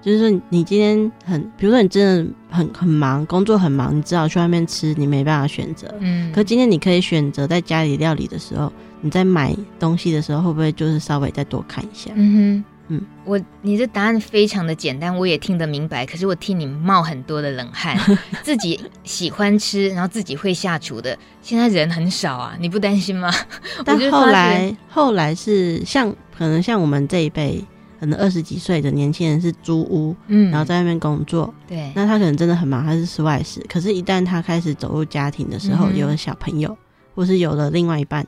[0.00, 5.92] 就是说你今天很，比如说你真的很很忙，工作很忙，你只好去外面吃，你没办法选择。
[6.00, 12.10] 嗯，可今天你可以选择在家里料理的时候，你在买东西的时候，会不会就是稍微再多看一下？
[12.14, 17.96] 嗯哼，嗯，我你的答案非常的简单，我也听得明白，可是我替你冒很多的冷汗。
[18.42, 23.32] 自己喜欢吃，然后自己会下厨的，现在人很少啊，你不担心吗？
[23.84, 27.64] 但后来后来是像可能像我们这一辈。
[28.00, 33.60] 可能二十几岁的年轻人是租屋，嗯，然后在外面工作，对，那他可能真的很忙，他是室外室。
[33.68, 36.78] 可是，一旦他开始走入家庭的时候，嗯、有了小朋友，
[37.16, 38.24] 或是有了另外一半，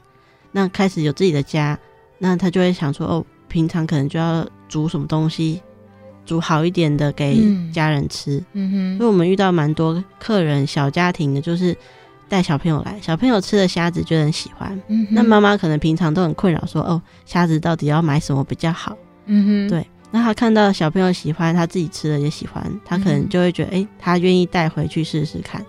[0.50, 1.78] 那开始有自己的家，
[2.18, 5.60] 那他就会想说，哦，平常可能就要煮什么东西，
[6.24, 7.36] 煮好一点的给
[7.72, 8.42] 家人吃。
[8.52, 11.76] 嗯哼，所以我们遇到蛮多客人，小家庭的，就是
[12.28, 14.80] 带小朋友来，小朋友吃的虾子就很喜欢。
[14.88, 18.96] 嗯哼，那妈妈可能平常都很困扰，说，哦，虾子到底要买什么比较好？
[19.26, 25.64] 嗯哼，对，那他看到小朋友喜欢，他自己吃的也喜欢，他可能就会觉得，哎、欸，他愿意带回去试试看，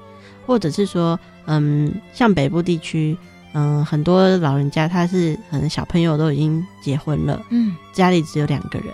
[0.46, 3.18] 或者是说，嗯，像北部地区，
[3.54, 8.88] 嗯，很多老人家他是可能小朋友都已经结婚了，嗯，家里只有两个人，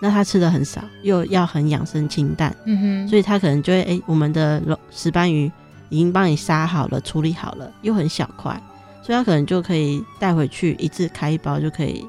[0.00, 5.50] 那他吃的很少，又要很养生清淡，嗯哼，所以他可能就会，哎、欸，我们的石斑鱼
[5.88, 8.60] 已经帮你杀好了，处理好了，又很小块，
[9.02, 12.06] 所以他可能就可以带回去，一次开一包就可以。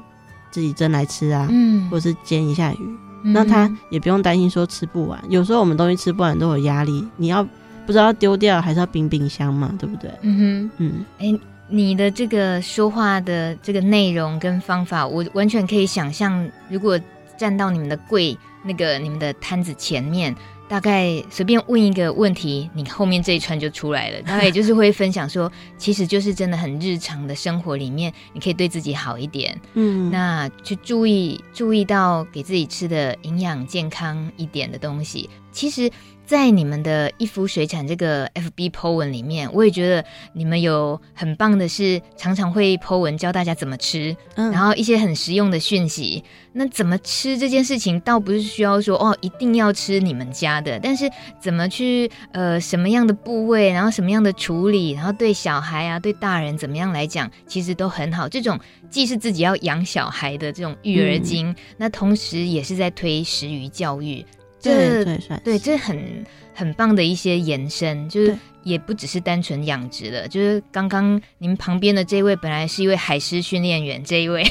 [0.52, 2.78] 自己蒸来吃啊，嗯，或者是煎一下鱼，
[3.22, 5.16] 那他也不用担心说吃不完。
[5.28, 7.44] 有时候我们东西吃不完都有压力，你要
[7.86, 10.10] 不知道丢掉还是要冰冰箱嘛，对不对？
[10.22, 11.40] 嗯哼，嗯，哎、欸，
[11.70, 17.00] 你的这个说话的这个内容跟方法，我完全可以想象，如果
[17.38, 20.34] 站到你们的柜那个你们的摊子前面。
[20.70, 24.22] 大概随便问一个问题，你后面这一串就出来了。
[24.22, 35.90] 大概也就是会分享说，其实就是真的很日常的生活里面，你可以对自己好一点，嗯，那去注意注意到给自己吃的营养健康一点的东西，其实。
[36.30, 46.22] 在你们的一夫水产这个 FB po 文里面，我也觉得你们有很棒的是，常常会 po 文教大家怎么吃，嗯，然后一些很实用的讯息。
[46.52, 51.10] 那怎么吃这件事情，倒不是需要说哦，一定要吃你们家的，但是
[51.40, 58.28] 怎么去呃什么样的部位，然后什么样的处理，然后对小孩啊，对大人怎么样来讲，其实都很好。
[58.28, 58.56] 这种
[58.88, 64.24] 既是自己要养小孩的这种育儿经，嗯，那同时也是在推食鱼教育。
[64.60, 74.46] 这对，对，这很很棒的一些延伸，就是也不只是单纯养殖的，就是刚刚您旁边的这位本来是一位海狮训练员，这一位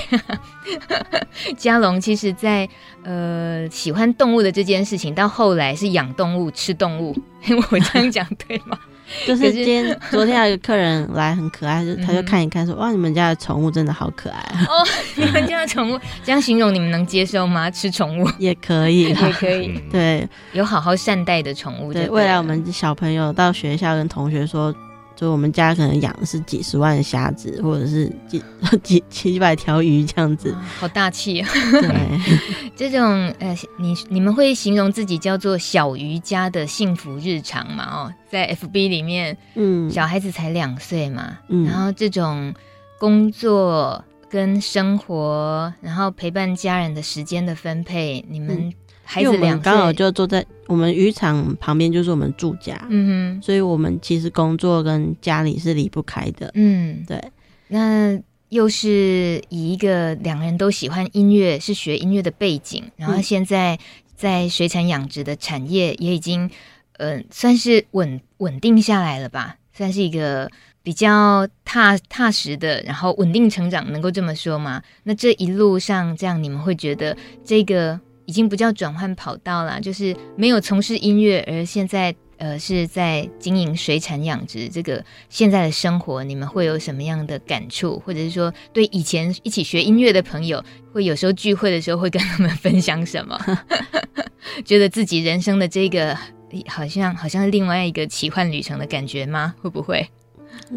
[1.55, 2.67] 加龙，其实在
[3.03, 7.15] 呃喜欢动物的这件事情，到后来是养动物、吃动物，
[7.71, 8.79] 我这样讲对吗？
[9.25, 14.65] 就是今天昨天有一个客人来很可爱，就他就看一看说哇，你们家的宠物真的好可爱啊！
[14.69, 17.69] 哦， 你们家的宠物 这样形容你们能接受吗？
[17.71, 21.93] 吃宠物也可以，也可以，对，有好好善待的宠物。
[21.93, 24.73] 对，未来我们小朋友到学校跟同学说。
[25.19, 28.41] 就我们家可能养的是几十万的虾子，或者是几
[28.81, 31.49] 几几百条鱼这样子，好大气啊！
[31.51, 32.19] 对，
[32.73, 37.83] 这种呃，你你们会形容自己叫做小鱼家的幸福日常嘛？
[37.85, 42.53] 哦，在 FB 里面，嗯，小孩子才两岁嘛，嗯，然后这种
[42.97, 48.71] 工作跟生活，然后陪伴家人的时间的分配，你们。
[49.11, 57.19] 孩子两刚好就坐在我们渔场旁边，就是我们住家，嗯哼，所以我们其实工作跟家里是离不开的，嗯，对。
[57.69, 58.15] 那
[58.49, 63.79] 又是以一个两个人都喜欢音乐，是学音乐的背景，然后现在
[64.15, 66.47] 在水产养殖的产业也已经，
[66.97, 70.47] 呃，算是稳稳定下来了吧，算是一个
[70.83, 74.83] 比较踏踏实的，然后稳定成长，能够这么说吗？
[75.01, 77.99] 那这一路上，这样你们会觉得这个。
[78.29, 84.69] 已经不叫转换跑道了，就是没有从事音乐，而现在呃是在经营水产养殖。
[84.69, 87.99] 这个现在的生活，你们会有什么样的感触？
[88.05, 90.63] 或者是说，对以前一起学音乐的朋友，
[90.93, 93.35] 会有时候聚会的时候会跟他们分享什么？
[94.63, 96.15] 觉得自己人生的这个
[96.67, 99.55] 好像好像是另外一个奇幻旅程的感觉吗？
[99.59, 100.07] 会不会？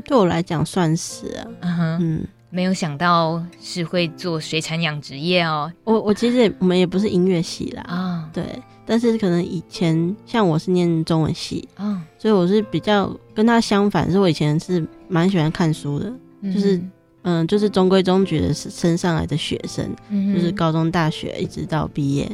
[0.06, 1.98] 对我来讲算是啊，嗯哼。
[2.00, 5.72] 嗯没有想到是会做水产养殖业哦。
[5.84, 8.44] 我我其实也我们也不是音乐系啦啊，对。
[8.84, 16.82] 但是可能以前像我是念中文系啊，所以我是比较跟他相反，是我以前是蛮喜欢看书的，嗯、就是
[17.22, 22.30] 嗯，就是中规中矩的升上来的学生，嗯、就是高中、大学一直到毕业，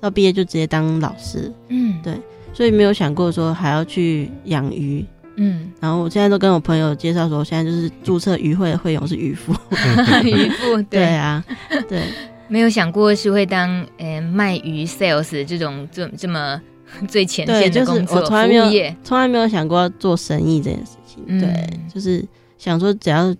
[0.00, 2.20] 到毕业就直接当老师，嗯，对。
[2.52, 5.06] 所以没有想过说还要去养鱼。
[5.36, 9.52] 嗯，然后我现在都跟我朋友介绍说，我现在就是注册渔会的会员是渔夫，
[10.24, 11.44] 渔夫对，对啊，
[11.88, 12.02] 对，
[12.48, 16.60] 没有想过是会当呃卖鱼 sales 这种这这么
[17.08, 22.24] 最前线的工作，就是、我从来没有从来没有想过要做生意这件事情，嗯、对，就是
[22.58, 23.34] 想说只要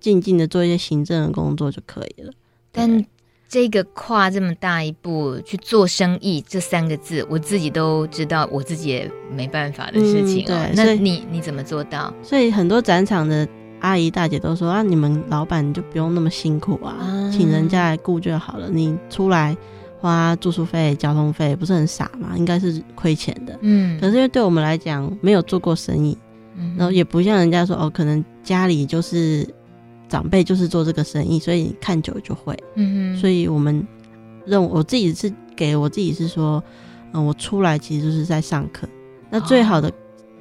[0.00, 2.32] 静静的做一些行政的工作就可以了，
[2.72, 3.04] 但。
[3.48, 10.74] 这个跨这么大一步去做生意，这三个字我自己都知道，我自己也没办法的事情，哦嗯。
[10.76, 12.12] 对，那你你怎么做到？
[12.22, 13.48] 所以很多展场的
[13.80, 18.68] 阿姨大姐都说啊，你们老板就不用那么辛苦啊，啊请人家来雇就好了。
[18.68, 19.56] 你出来
[19.98, 22.34] 花住宿费、交通费，不是很傻吗？
[22.36, 23.58] 应该是亏钱的。
[23.62, 26.18] 嗯，可是因为对我们来讲，没有做过生意，
[26.54, 29.48] 嗯、然后也不像人家说哦，可能家里就是。
[30.08, 32.56] 长辈就是做这个生意，所以看久了就会。
[32.74, 33.86] 嗯哼，所以我们
[34.46, 36.62] 认为我自己是给我自己是说，
[37.12, 38.88] 嗯、呃，我出来其实就是在上课。
[39.30, 39.92] 那最好的、哦、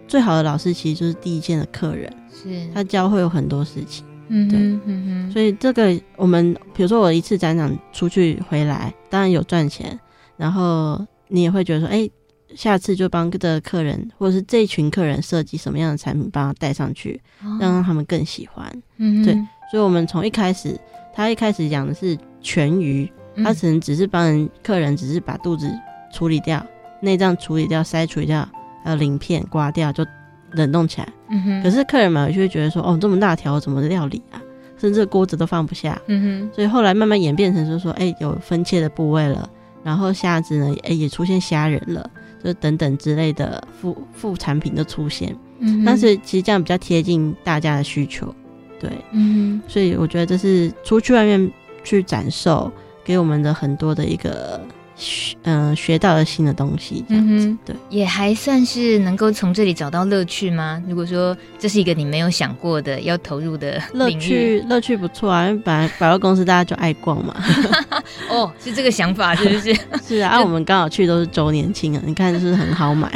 [0.08, 4.06] 最好的老师其实就是第一线的客人，是他教会有很多事情。
[4.30, 5.32] 嗯哼对，嗯哼。
[5.32, 10.00] 所以这个我们比如说我一次展场出去回来，当然有赚钱，
[10.38, 12.12] 然后你也会觉得说，哎、欸，
[12.56, 18.72] 下次就帮这个客人或者是这一群客人设计什么样的产品，帮他带上去，哦、让他们更喜欢。
[18.98, 19.48] 嗯哼，对。
[19.70, 20.80] 所以，我们从一开始，
[21.14, 23.12] 他一开始讲的是全鱼，
[23.44, 25.70] 他可能只是帮人客人，只是把肚子
[26.14, 26.66] 处理掉，
[27.02, 28.48] 内脏处理掉，筛处理掉，
[28.84, 30.06] 还有鳞片刮掉，就
[30.52, 31.08] 冷冻起来。
[31.30, 31.64] 嗯哼。
[31.64, 34.42] 可是客人买回去会觉得说，哦，这么大条，怎么料理啊？
[34.78, 36.00] 甚至锅子都放不下。
[36.08, 36.56] 嗯哼。
[36.56, 39.50] 所以后来慢慢演变成，就是说，哎、欸，有分切的部位了，
[39.84, 42.10] 然后虾子呢，哎、欸，也出现虾仁了，
[42.44, 45.36] 就等等之类的副副产品的出现。
[45.60, 48.34] 嗯，但是其实这样比较贴近大家的需求，
[48.80, 51.52] 对，嗯，所以我觉得这是出去外面
[51.84, 52.72] 去展售
[53.04, 54.60] 给我们的很多的一个。
[54.98, 60.82] 学嗯，学到了新的东西，这样子，对，也还算是能够从这里找到乐趣吗？
[60.88, 67.36] 如果说这是一个你没有想过的要投入的乐趣，乐趣不错啊，因为本来 百货公司大家就爱逛嘛。
[68.30, 69.76] 哦，是这个想法，是不是？
[70.04, 73.08] 是啊，啊，我们刚好去都是周年庆啊，你看是不是很好买？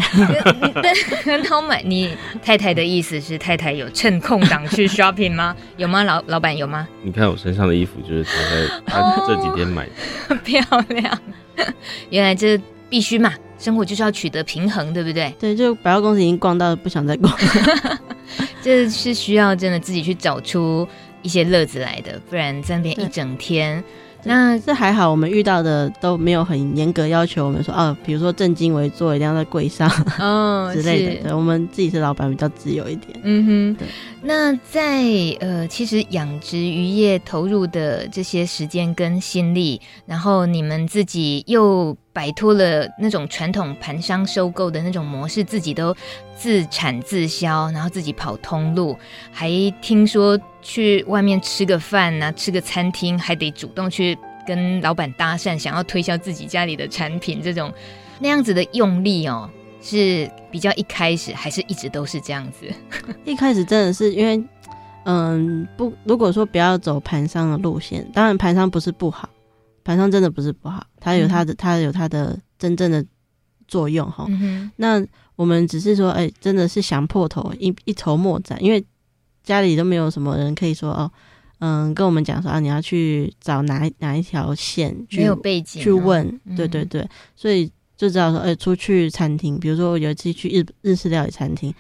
[1.24, 1.82] 很好买。
[1.84, 5.56] 你太太的意思是太太有趁空档去 shopping 吗？
[5.78, 6.04] 有吗？
[6.04, 6.88] 老老板有吗？
[7.02, 8.24] 你看我身上的衣服就是
[8.86, 9.92] 他在他这几天买的，
[10.36, 11.20] 哦、漂亮。
[12.10, 12.60] 原来这
[12.90, 15.34] 必须嘛，生活就是要取得平衡，对不对？
[15.40, 18.00] 对，就百货公司已经逛到不想再逛了，
[18.62, 20.88] 这是需要真的自己去找出
[21.22, 23.84] 一些乐子来的，不然在那边一整天。
[24.24, 31.24] 那这还好，我们遇到的都没有很严格要求我们说，哦，比如说正襟危坐一定要在柜上哦 之类的。
[31.24, 33.20] 对，我们自己是老板，比较自由一点。
[33.24, 33.88] 嗯哼，对。
[34.24, 35.04] 那在
[35.40, 45.96] 呃，其实养殖渔业投入的这些时间跟心力，然后你们自己又摆脱了那种传统盘商收购的那种模式，自己都
[46.36, 48.98] 自产自销，然后自己跑通路，
[49.32, 49.50] 还
[49.82, 57.72] 听说去外面吃个饭呐、啊，吃个餐厅还得主动去跟老板搭讪，想要推销自己家里的产品，这种
[58.20, 59.50] 那样子的用力哦。
[59.84, 62.68] 是比较一开始，还是一直都是这样子？
[63.26, 64.40] 一开始真的是因为，
[65.06, 69.28] 嗯，不，如果说不要走盘商的路线，当然盘商不是不好，
[69.84, 73.06] 盘商真的不是不好，它有它的，它有它的真正的
[73.68, 74.26] 作用哈。
[74.30, 75.06] 嗯、那
[75.36, 78.84] 我们只是说，哎、欸，真的是想破头，一一筹莫展，因为
[79.44, 81.12] 家里都没有什么人可以说哦，
[81.60, 87.72] 嗯，跟我们讲说啊，你要去找哪哪一条线去，没有背景、啊、去问，对对对，嗯、所以。
[87.98, 91.72] 就知道说，哎、欸，出去餐厅，比如说我有一次去日日式料理餐厅，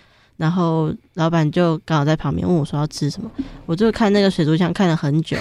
[0.41, 3.29] 然后老板就刚好在旁边问我说要吃什么，
[3.67, 5.37] 我就看那个水族箱看了很久，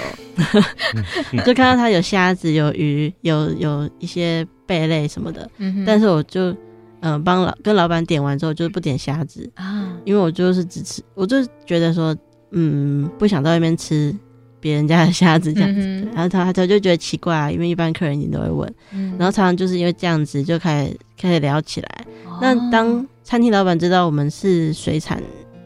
[1.47, 6.55] 就看到他有虾子、有鱼、有有一些贝类什么的，嗯、但是我就
[7.01, 9.51] 嗯帮、呃、老跟老板点完之后，就是不点虾子。
[9.55, 12.15] 啊，因为我就是只吃，我就觉得说，
[12.51, 14.15] 嗯，不想在外面吃。
[14.63, 22.07] 别人家的虾子这样子，嗯、然后他他就觉得奇怪啊，因为一般客人你都会问，嗯、然后常常就是因为这样子就开始开始聊起来。
[22.27, 25.22] 哦、那当餐厅老板知道我们是水产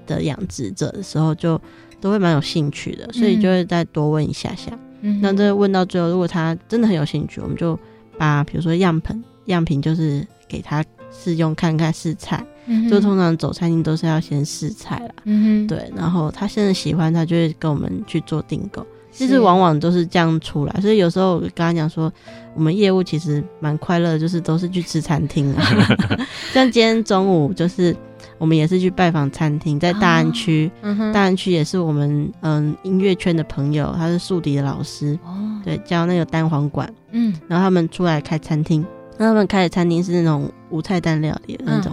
[0.06, 1.58] 的养殖者的时候，就
[1.98, 4.78] 都会蛮有兴趣的，所以就会再多问一下下。
[5.00, 7.78] 嗯、那这问到最后，如果他真的很有兴趣，我们就
[8.18, 15.14] 把比如说样本样品就是给他试用看看试菜，嗯、就通常走餐厅都是要先试菜啦。
[15.24, 18.86] 嗯哼，对，然后他现在喜欢，他就会跟我们去做订购。
[19.14, 22.12] 其实往往都是这样出来，所以有时候我跟他讲说，
[22.54, 25.64] 我们业务其实蛮快乐，就是都是去吃餐厅啊。
[26.52, 27.96] 像今天中午，就是
[28.38, 38.84] 我们也是去拜访餐厅，在大安区，哦嗯、大安区也是我们嗯音乐圈的朋友，他是竖笛的老师，哦、对，教那个单簧管，嗯，然后他们出来开餐厅，
[39.16, 41.92] 那他们开的餐厅是那种无菜单料理的那种，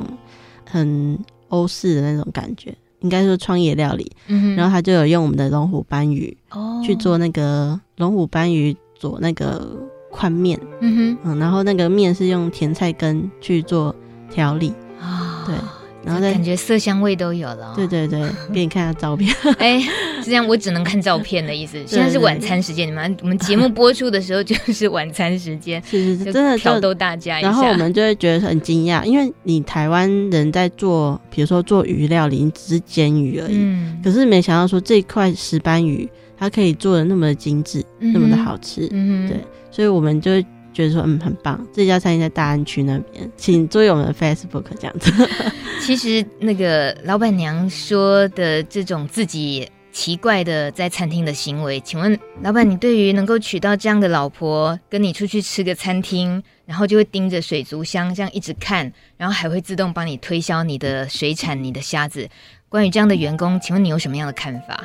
[0.68, 1.20] 很
[1.50, 2.76] 欧式的那种感觉。
[3.02, 4.56] 应该说创业料理，嗯、哼。
[4.56, 6.82] 然后他就有用我们的龙虎斑鱼哦。
[6.84, 9.78] 去做那个龙虎斑鱼做那个
[10.10, 13.96] 宽面，嗯哼，嗯，然后那个面是用甜菜根去做
[14.30, 15.56] 调理，啊、哦，对。
[16.04, 18.22] 然后感觉色香味都有了，对对对，
[18.54, 19.34] 给你看下照片。
[19.58, 19.80] 哎，
[20.24, 21.78] 是这样，我只能看照片的意思。
[21.86, 27.48] 现在是晚餐时间，你们我们节目播出的时候就是晚餐时间，是 是是，真的挑逗大家一下。
[27.48, 39.38] 然后我们就会觉得很惊讶，因为你台湾人在做，比如说做鱼料理，你只是煎鱼而已，嗯，可是没想到说这块石斑鱼它可以做的那么的精致，那么的好吃，嗯，对，
[39.70, 40.32] 所以我们就。
[40.74, 45.12] 觉得说嗯很棒，这家餐厅在大安区那边，请注意我们的 Facebook 这样子。
[45.82, 62.30] 其实那个老板娘说的这种自己奇怪的在餐厅的行为，请问老板，你对于能够娶到这样的老婆，跟你出去吃个餐厅，然后就会盯着水族箱这样一直看，然后还会自动帮你推销你的水产、你的虾子，
[62.70, 64.84] 关于这样的员工，请问你有什么样的看法？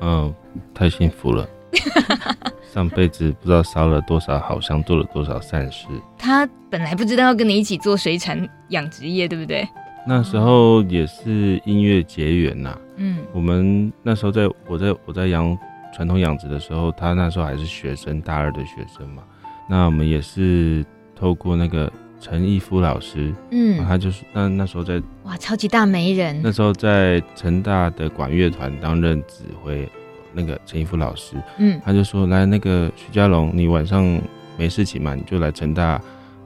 [0.00, 0.34] 嗯、哦，
[0.74, 1.46] 太幸福了。
[2.72, 5.86] 上辈子不知道烧了多少好香，做了多少善事。
[6.18, 9.66] 他本来不知道要跟你一起做水产养殖业，对不对？
[10.06, 12.78] 那时候也是音乐结缘呐。
[12.96, 15.56] 嗯，我们那时候在我在我在养
[15.94, 19.22] 传统养殖的时候，他那时候还是学生，大二的学生嘛。
[19.68, 26.40] 那我们也是透过那个陈义夫老师，嗯，他就是那那时候在哇，超级大媒人。
[26.42, 29.88] 那时候在成大的管乐团担任指挥。
[30.36, 34.20] 那个陈一夫老师，嗯，他就说，来那个徐佳龙，你晚上
[34.58, 35.98] 没事情嘛，你就来成大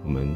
[0.05, 0.33] 我们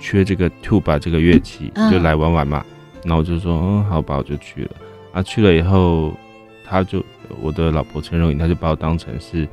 [0.00, 2.64] 缺这个 tuba 这个乐器，就来玩玩嘛。
[3.02, 4.70] 然后我就说，嗯，好吧，我就去了。
[5.12, 6.14] 啊，去了以后，
[6.64, 7.04] 他就
[7.40, 9.48] 我的老婆陈荣颖，他就把我当成是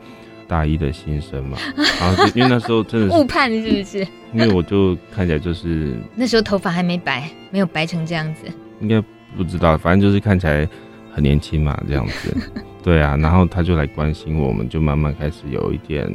[0.47, 1.57] 大一的新生嘛。
[1.99, 4.07] 然后就因为那时候真的是误判，是不是？
[4.31, 8.45] 因为我就看起来就是那时候头发还没白，没有白成这样子。
[8.79, 9.03] 应该
[9.35, 10.69] 不知道，反正就是看起来
[11.11, 12.35] 很年轻嘛，这样子。
[12.83, 16.11] 对啊，然后他就来关心我，我们就慢慢开始有一点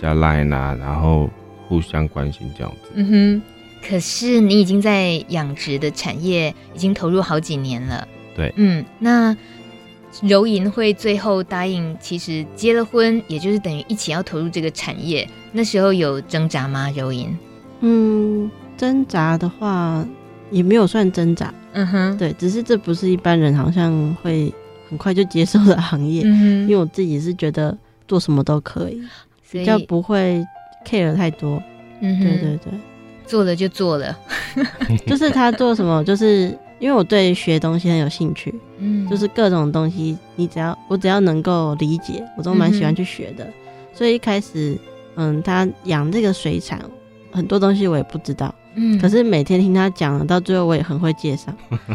[0.00, 1.30] 加 line 啊，然后
[1.66, 2.90] 互相关心这样子。
[2.94, 3.42] 嗯哼。
[3.82, 8.06] 可是你已经在养殖的产业已经投入好几年了。
[8.36, 9.34] 对，嗯，那
[10.20, 15.26] 柔银会最后答应，其实结了婚，也就是等于一起要投入这个产业。
[15.50, 16.90] 那时候有挣扎吗？
[16.94, 17.34] 柔银？
[17.80, 20.06] 嗯，挣扎的话
[20.50, 21.50] 也没有算挣扎。
[21.72, 24.52] 嗯哼，对，只是这不是一般人好像会
[24.90, 26.22] 很快就接受的行业。
[26.26, 27.76] 嗯，因为我自己是觉得
[28.06, 29.00] 做什么都可以，
[29.50, 30.44] 比较不会
[30.84, 31.62] care 太多。
[32.00, 32.72] 嗯，对对对，
[33.26, 34.14] 做了就做了，
[35.06, 36.54] 就是他做什么，就是。
[36.80, 43.44] 因为我对学东西很有兴趣，嗯，就是各种东西，你只要我只要能够理解，我都蛮喜欢去学的。
[43.44, 43.52] 嗯、
[43.92, 44.78] 所以一开始，
[45.16, 46.80] 嗯，他养这个水产，
[47.30, 51.52] 很多东西我也不知道，嗯，可是每天听他讲，到最后我也很会介绍。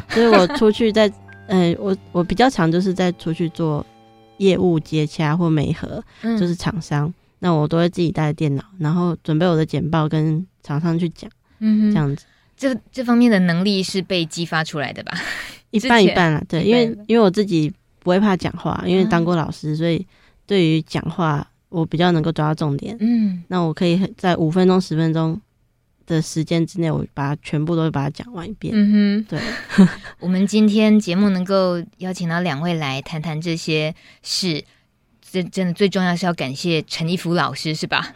[0.09, 1.11] 所以我出去在，
[1.47, 3.85] 呃、嗯，我我比较常就是在出去做
[4.37, 11.29] 业务接洽或媒合，嗯、就是厂商，那我都会自己带电脑，然后准备我的简报跟厂商去讲，
[11.59, 12.25] 嗯，这样子。
[12.57, 15.13] 这这方面的能力是被激发出来的吧？
[15.71, 20.05] 一半一半啊，对，因为因为我自己不会怕讲话，因为当过老师，所以
[20.45, 22.95] 对于讲话我比较能够抓到重点。
[23.01, 25.39] 嗯，那我可以在五分钟、十分钟
[26.05, 28.73] 的时间之内，我把它全部都把它讲完一遍。
[28.75, 29.39] 嗯哼，对。
[30.19, 33.93] 我们今天节目能够邀请到两位来谈谈这些
[34.23, 34.63] 事，
[35.31, 38.13] 这真的最重要是要感谢陈一福老师，是吧？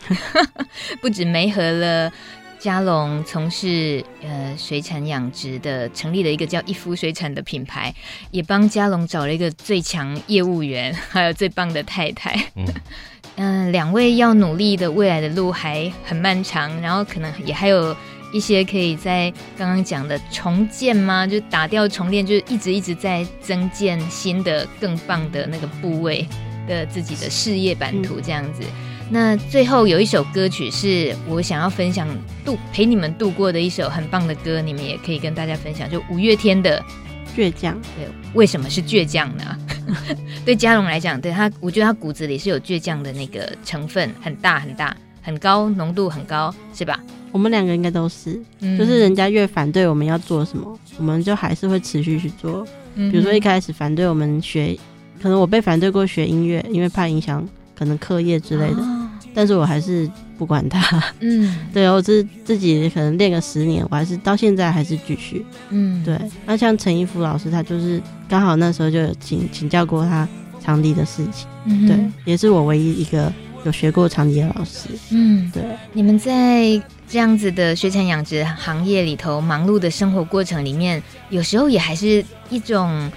[1.02, 2.12] 不止媒合了。
[2.60, 7.96] 嘉龙从事呃水产养殖的，成立了一个叫一夫水产的品牌，
[8.32, 12.36] 也帮嘉龙找了一个最强业务员，还有最棒的太太。
[12.56, 12.66] 嗯，
[13.36, 17.96] 呃，两位要努力的未来的路还很漫长，然后可能也还有
[18.34, 21.26] 一些可以在刚刚讲的重建吗？
[21.26, 26.28] 就打掉重练，就是一直一直在增建新的更棒的那个部位
[26.68, 28.62] 的自己的事业版图，这样子。
[29.10, 32.08] 那最后有一首歌曲是我想要分享
[32.46, 36.80] 度陪你们度过的一首很棒的歌，你们也可以跟大家分享，就五月天的
[37.36, 37.76] 《倔强》。
[37.98, 39.58] 对，为什么是倔强呢？
[40.46, 47.00] 对嘉龙来讲，对他，我觉得他骨子里是有倔强的那个成分，很大很大，很高浓度很高，是吧？
[47.32, 52.66] 我们两个应该都是，嗯、就是人家越反对我们要做什么，我们就还是会持续去做。
[52.96, 54.78] 比如说一开始反对我们学，
[55.22, 58.82] 可能我被反对过学音乐，因为怕影响可能课业之类的。
[58.82, 58.96] 哦
[59.32, 60.10] 但是我还是
[60.40, 66.18] 不管他， 嗯，对，我自自己可能练个十年，我还是到现在还是继续，嗯，对。
[66.46, 70.26] 那像陈一夫老师，他就是刚好那时候就有请请教过他
[70.64, 73.32] 长笛的事情，嗯，对，也是我唯一一个
[73.66, 75.62] 有学过长笛的老师，嗯，对。
[75.92, 83.12] 你们在这样子的水产养殖行业里头忙碌的生活过程里面，有时候也还是一种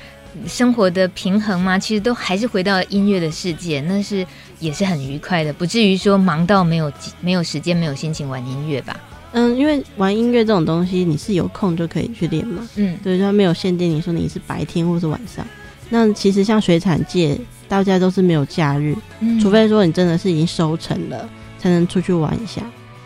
[0.47, 1.79] 生活的平衡吗？
[1.79, 4.27] 其实都还是回到音乐的世界，那是。
[4.63, 8.97] 也是很愉快的，不至于说忙到没有没有时间、没有心情玩音乐吧？
[9.33, 12.65] 嗯，因为玩音乐这种东西，你是有空就可以去练嘛。
[12.77, 15.45] 嗯，对，它没有限定，你说你是白天或是晚上。
[15.89, 21.29] 那其实像水产界，大家都是没有假日，嗯，除非说你真的是已经收成了，
[21.59, 22.63] 才能出去玩一下。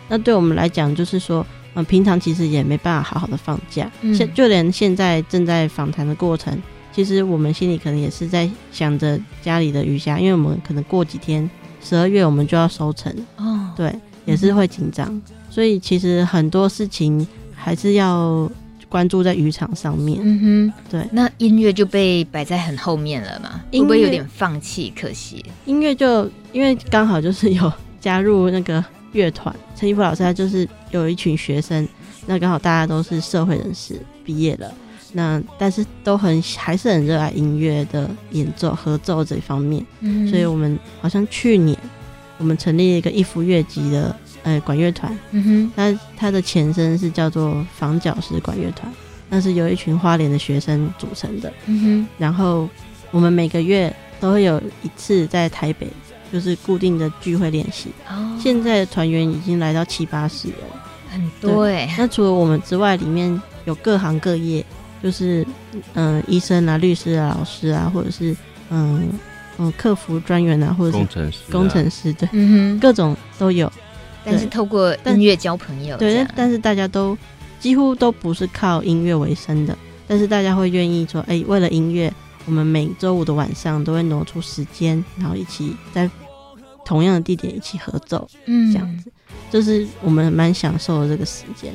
[0.07, 3.91] 那对我们来讲，就是说，嗯，平常其实也没办法好好的放假。
[4.15, 6.55] 现、嗯、就连现在正在访谈的过程。
[6.97, 11.47] 其实我们心里可能也是在想着家里的鱼虾，因为我们可能过几天
[11.79, 13.93] 十二月我们就要收成哦，对，
[14.25, 18.51] 也是会紧张，嗯、所以其实很多事情还是要
[18.89, 20.19] 关注在渔场上面。
[20.23, 23.61] 嗯哼，对，那音乐就被摆在很后面了嘛？
[23.71, 24.91] 会不会有点放弃？
[24.99, 27.71] 可惜音乐就因为刚好就是有
[28.01, 31.87] 加入那个乐团，陈一夫老师他就是有一群学生，
[32.25, 34.73] 那刚好大家都是社会人士毕业了。
[35.13, 41.77] 那但是都很还是很热爱音乐的演奏合奏这一方面，嗯、所以我们好像去年
[42.37, 48.91] 我们成立了一个一夫乐集的呃管乐团，嗯哼，那它的前身是叫做房角石管乐团，
[49.29, 52.67] 那是由一群花莲的学生组成的，嗯哼，然后
[53.11, 55.87] 我们每个月都会有一次在台北
[56.33, 60.57] 就是固定的聚会练习，哦，现在的团员已经来到七八十人，
[61.09, 64.65] 很多哎，那除了我们之外，里面有各行各业。
[65.01, 65.45] 就是
[65.93, 68.35] 嗯，医生啊、律师啊、老师啊，或者是
[68.69, 69.09] 嗯
[69.57, 73.71] 嗯，客服专员啊，或者是工程师、啊、工程师，对，嗯哼，各种都有。
[74.25, 77.17] 但是透过音乐交朋友，对，但是大家都
[77.61, 82.13] 几乎都不是靠音乐为生的，但是大家会愿意说，哎、欸，为了音乐，
[82.45, 86.09] 我们每周五的晚上都会挪出时间，然后一起在
[86.83, 89.09] 同样的地点一起合奏，嗯，这样子，
[89.49, 91.73] 就是我们蛮享受的这个时间。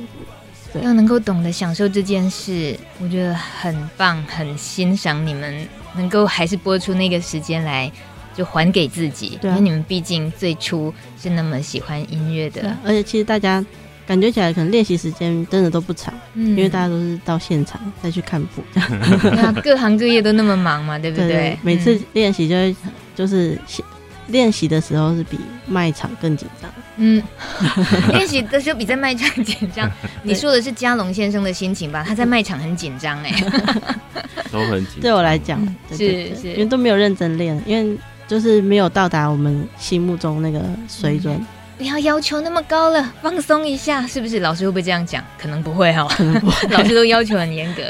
[0.73, 7.91] 对，要能够懂得享受这件事，我觉得很棒，很欣赏你们能够还是播出那个时间来。
[8.35, 13.63] 就还给自己，对啊，因为你们毕竟最初是那么喜欢音乐的，而且其实大家
[14.07, 18.91] 感觉起来可能练习时间真的都不长，嗯，因为大家都是到现场再去看谱这样。
[19.21, 21.27] 对啊，各行各业都那么忙嘛，对不对？
[21.27, 22.75] 对对，每次练习就会
[23.15, 23.61] 就是
[24.29, 27.23] 练习的时候是比卖场更紧张，嗯，
[28.13, 29.91] 练习的时候比在卖场紧张。
[30.23, 32.05] 你说的是嘉龙先生的心情吧？
[32.07, 33.33] 他在卖场很紧张哎，
[34.51, 35.01] 都很紧张。
[35.03, 35.61] 对我来讲，
[35.91, 37.99] 是是，因为都没有认真练，因为。
[38.29, 41.39] 就是没有到达我们心目中那个水准，
[41.77, 44.39] 不要要求那么高了，放松一下，是不是？
[44.39, 45.23] 老师会不会这样讲？
[45.37, 46.09] 可能不会哈。
[46.71, 47.83] 老师都要求很严格。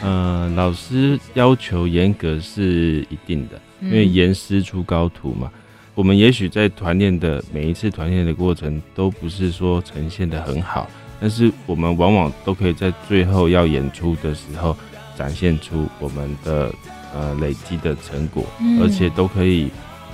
[0.00, 5.50] 呃，老师要求严格是一定的，因为严师出高徒嘛。
[5.94, 10.88] 我们也许在团练的每一次团练的过程，都不是说呈现的很好，
[11.20, 14.76] 但是我们往往都可以在最后要演出的时候，
[15.16, 16.72] 展现出我们的。
[17.14, 19.68] 呃，累积的成果，嗯、而且都可以，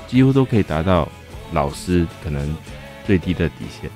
[0.08, 1.08] 几乎都可以达到
[1.52, 2.56] 老师可能
[3.06, 3.88] 最低的底线，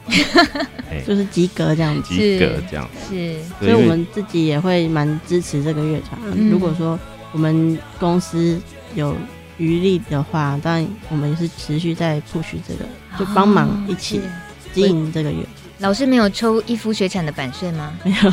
[0.91, 3.13] 欸、 就是及格这样子，及格这样子。
[3.13, 6.17] 是，所以我们自己也会蛮支持这个乐团。
[6.27, 6.97] 嗯、如果说
[7.33, 8.57] 我们公司
[8.95, 9.17] 有
[9.63, 12.85] 余力的话，当然我们也是持续在 push 这个，
[13.17, 14.21] 就帮忙一起
[14.75, 15.47] 经营这个乐团。
[15.79, 17.95] 老师没有抽一夫水产的版税吗？
[18.03, 18.31] 没有，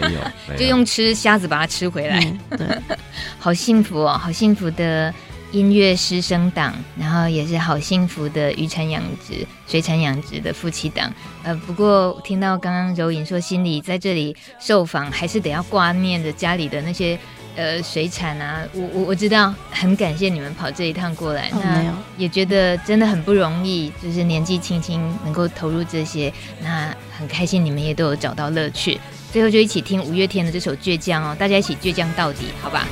[0.00, 2.18] 没有，就用吃虾子把它吃回来。
[2.50, 2.66] 嗯、对，
[3.38, 5.14] 好幸福哦，好幸福的
[5.52, 11.12] 音乐师生党，然后也是好幸福的渔产养殖、水产养殖的夫妻档。
[11.44, 17.16] 呃，不过听到刚刚柔颖说，心里在这里受访，还是得要挂念着家里的那些。
[17.54, 26.32] 呃，水产啊，我我我知道，很感谢你们跑这一趟过来，哦、那也觉得真的很不容易，就是年纪轻轻能够投入这些，
[26.62, 28.98] 那很开心，你们也都有找到乐趣。
[29.30, 32.86] 最后就一起听五月天的这首《倔强》哦，大家一起倔强到底，好吧？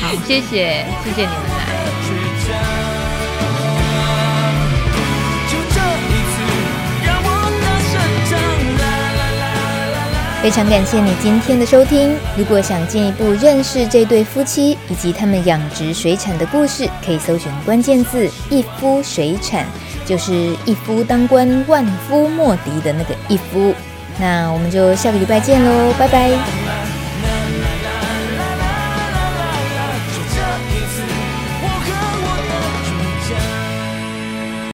[0.00, 1.81] 好， 谢谢，谢谢你们来。
[10.42, 12.16] 非常感谢你今天的收听。
[12.36, 19.64] 如果想进一步认识这对夫妻以及他们养殖水产的故事，可以搜寻关键字“一夫水产”，
[20.04, 23.72] 就是一夫当关，万夫莫敌的那个一夫。
[24.18, 26.81] 那我们就下个礼拜见喽，拜拜。